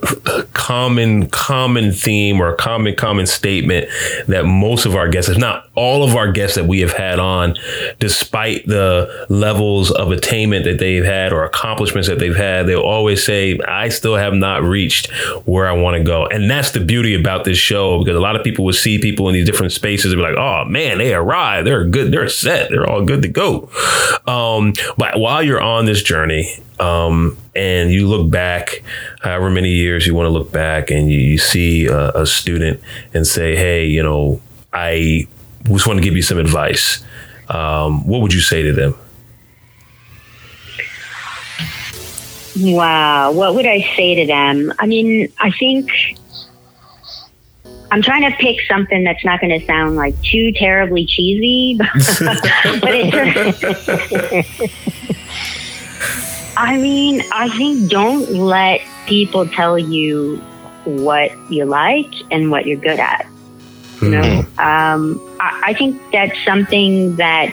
[0.53, 3.89] common common theme or a common common statement
[4.29, 7.19] that most of our guests if not all of our guests that we have had
[7.19, 7.57] on
[7.99, 13.25] despite the levels of attainment that they've had or accomplishments that they've had they'll always
[13.25, 15.11] say i still have not reached
[15.45, 16.27] where i want to go.
[16.27, 19.29] And that's the beauty about this show because a lot of people would see people
[19.29, 22.13] in these different spaces and be like oh man they arrived they're good.
[22.13, 22.71] They're set.
[22.71, 23.71] They're all good to go.
[24.27, 26.49] Um, but while you're on this journey
[26.79, 28.83] um, and you look back
[29.23, 32.81] however many years you want to look back and you, you see a, a student
[33.15, 34.41] and say hey you know
[34.73, 35.27] i
[35.65, 37.05] just want to give you some advice
[37.49, 38.95] um, what would you say to them
[42.61, 43.33] Wow.
[43.33, 44.73] What would I say to them?
[44.79, 45.91] I mean, I think
[47.91, 51.89] I'm trying to pick something that's not going to sound like too terribly cheesy, but
[52.93, 53.77] it's.
[56.57, 60.37] I mean, I think don't let people tell you
[60.85, 63.27] what you like and what you're good at.
[64.03, 67.51] You know, um, I, I think that's something that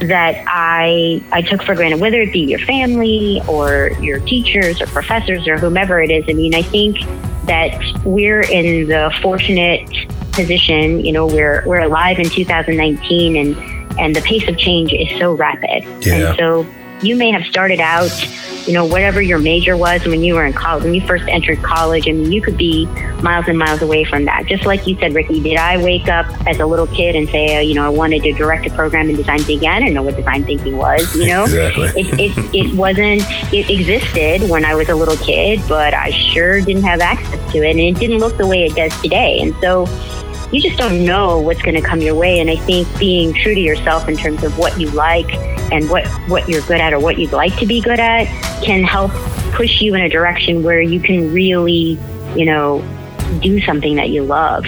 [0.00, 4.86] that I I took for granted, whether it be your family or your teachers or
[4.86, 6.24] professors or whomever it is.
[6.28, 6.98] I mean, I think
[7.46, 9.88] that we're in the fortunate
[10.32, 13.56] position, you know, we're we're alive in 2019 and
[13.98, 15.82] and the pace of change is so rapid.
[16.04, 16.14] Yeah.
[16.14, 16.66] And so
[17.02, 18.10] you may have started out,
[18.66, 21.62] you know, whatever your major was when you were in college, when you first entered
[21.62, 22.86] college, I mean, you could be
[23.22, 24.46] miles and miles away from that.
[24.46, 27.56] Just like you said, Ricky, did I wake up as a little kid and say,
[27.56, 29.68] uh, you know, I wanted to direct a program in design thinking?
[29.68, 31.44] I didn't know what design thinking was, you know?
[31.44, 31.88] Exactly.
[31.96, 33.22] It, it, it wasn't,
[33.52, 37.58] it existed when I was a little kid, but I sure didn't have access to
[37.58, 37.70] it.
[37.70, 39.40] And it didn't look the way it does today.
[39.40, 39.86] And so,
[40.52, 42.40] you just don't know what's going to come your way.
[42.40, 45.32] And I think being true to yourself in terms of what you like
[45.72, 48.26] and what, what you're good at or what you'd like to be good at
[48.62, 49.10] can help
[49.52, 51.98] push you in a direction where you can really,
[52.36, 52.84] you know,
[53.40, 54.64] do something that you love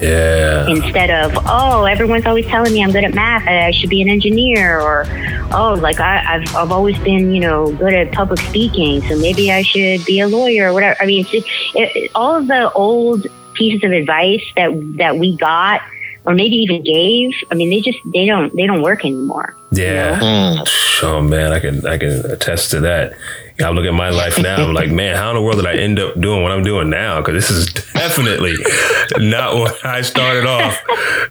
[0.00, 4.02] yeah instead of, oh, everyone's always telling me I'm good at math, I should be
[4.02, 5.04] an engineer, or,
[5.52, 9.50] oh, like I, I've, I've always been, you know, good at public speaking, so maybe
[9.50, 10.96] I should be a lawyer or whatever.
[11.00, 13.26] I mean, it's just, it, all of the old
[13.56, 15.80] pieces of advice that that we got
[16.24, 17.32] or maybe even gave.
[17.50, 19.56] I mean they just they don't they don't work anymore.
[19.70, 20.18] Yeah.
[20.20, 21.02] Mm.
[21.02, 23.12] oh man i can i can attest to that
[23.58, 24.56] I look at my life now.
[24.56, 26.90] I'm like, man, how in the world did I end up doing what I'm doing
[26.90, 27.20] now?
[27.20, 28.54] Because this is definitely
[29.18, 30.78] not what I started off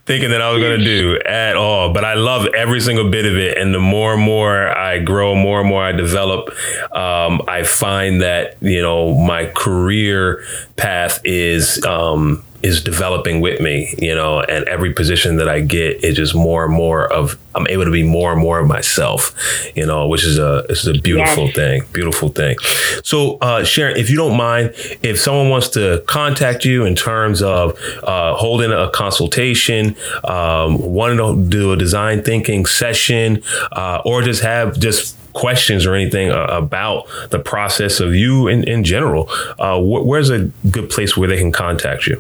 [0.06, 1.94] thinking that I was going to do at all.
[1.94, 3.58] But I love every single bit of it.
[3.58, 6.50] And the more and more I grow, more and more I develop,
[6.96, 10.44] um, I find that, you know, my career
[10.78, 16.04] path is um, is developing with me, you know, and every position that I get
[16.04, 19.36] is just more and more of I'm able to be more and more of myself,
[19.76, 21.56] you know, which is a this is a beautiful yes.
[21.56, 22.58] thing, beautiful thing.
[23.04, 27.42] So, uh, Sharon, if you don't mind, if someone wants to contact you in terms
[27.42, 34.22] of uh, holding a consultation, um, wanting to do a design thinking session, uh, or
[34.22, 39.30] just have just questions or anything uh, about the process of you in, in general,
[39.60, 42.20] uh, wh- where's a good place where they can contact you?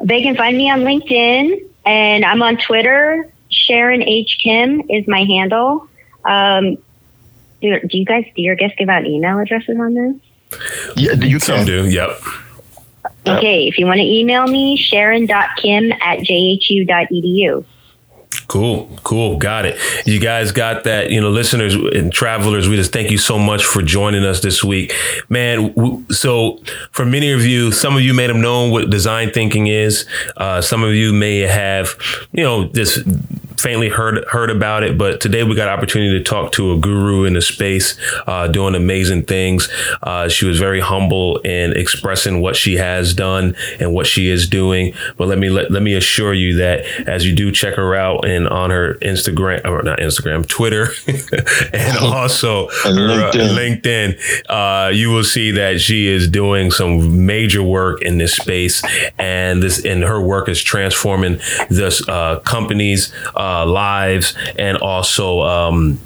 [0.00, 3.28] They can find me on LinkedIn and I'm on Twitter.
[3.50, 4.38] Sharon H.
[4.42, 5.88] Kim is my handle.
[6.24, 6.76] Um,
[7.60, 10.14] do, do you guys, do your guests give out email addresses on this?
[10.96, 11.66] Yeah, you can.
[11.66, 12.18] do, yep.
[13.26, 17.64] Okay, if you want to email me, sharon.kim at jhu.edu.
[18.46, 19.36] Cool, cool.
[19.36, 19.78] Got it.
[20.06, 21.10] You guys got that.
[21.10, 24.64] You know, listeners and travelers, we just thank you so much for joining us this
[24.64, 24.94] week.
[25.28, 29.66] Man, so for many of you, some of you may have known what design thinking
[29.66, 30.06] is.
[30.38, 31.94] Uh, some of you may have,
[32.32, 33.00] you know, just
[33.58, 37.24] faintly heard heard about it, but today we got opportunity to talk to a guru
[37.24, 39.68] in the space, uh, doing amazing things.
[40.02, 44.48] Uh, she was very humble in expressing what she has done and what she is
[44.48, 44.94] doing.
[45.16, 48.26] But let me let, let me assure you that as you do check her out
[48.26, 50.88] and on her Instagram or not Instagram, Twitter,
[51.72, 56.70] and also and her, LinkedIn, uh, LinkedIn uh, you will see that she is doing
[56.70, 58.82] some major work in this space,
[59.18, 63.12] and this and her work is transforming this uh, companies.
[63.34, 65.98] Uh, uh, lives and also um,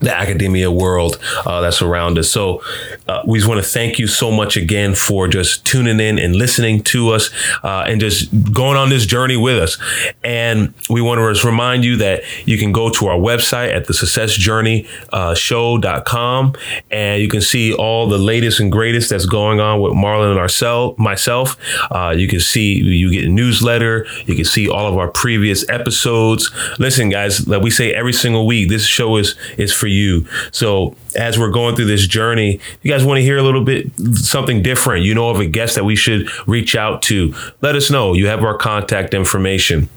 [0.00, 2.30] the academia world uh, that's around us.
[2.30, 2.62] So
[3.08, 6.34] uh, we just want to thank you so much again for just tuning in and
[6.36, 7.30] listening to us
[7.62, 9.78] uh, and just going on this journey with us.
[10.22, 13.86] And we want to just remind you that you can go to our website at
[13.86, 16.54] the successjourneyshow.com
[16.90, 20.38] and you can see all the latest and greatest that's going on with Marlon and
[20.38, 21.56] ourselves, myself.
[21.90, 24.06] Uh, you can see, you get a newsletter.
[24.26, 26.50] You can see all of our previous episodes.
[26.78, 30.26] Listen, guys, like we say every single week, this show is, is for you.
[30.50, 33.90] So as we're going through this journey, you guys want to hear a little bit
[34.14, 37.90] something different, you know of a guest that we should reach out to, let us
[37.90, 38.14] know.
[38.14, 39.90] You have our contact information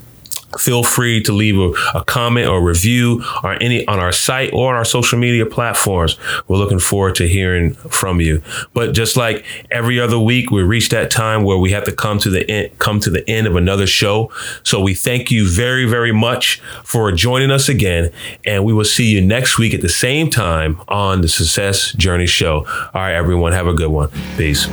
[0.57, 4.69] feel free to leave a, a, comment or review on any on our site or
[4.69, 6.17] on our social media platforms.
[6.47, 8.41] We're looking forward to hearing from you.
[8.73, 12.19] But just like every other week, we reach that time where we have to come
[12.19, 14.31] to the end, come to the end of another show.
[14.63, 18.11] So we thank you very, very much for joining us again,
[18.45, 22.27] and we will see you next week at the same time on the Success Journey
[22.27, 22.65] Show.
[22.67, 24.09] All right, everyone, have a good one.
[24.37, 24.67] Peace.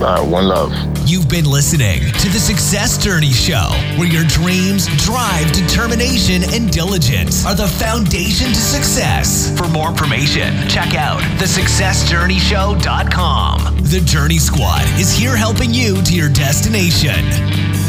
[0.00, 0.72] All right, one love.
[1.06, 3.68] You've been listening to the Success Journey Show,
[3.98, 4.86] where your dreams,
[5.30, 9.56] drive, determination, and diligence are the foundation to success.
[9.56, 13.76] For more information, check out thesuccessjourneyshow.com.
[13.82, 17.79] The Journey Squad is here helping you to your destination.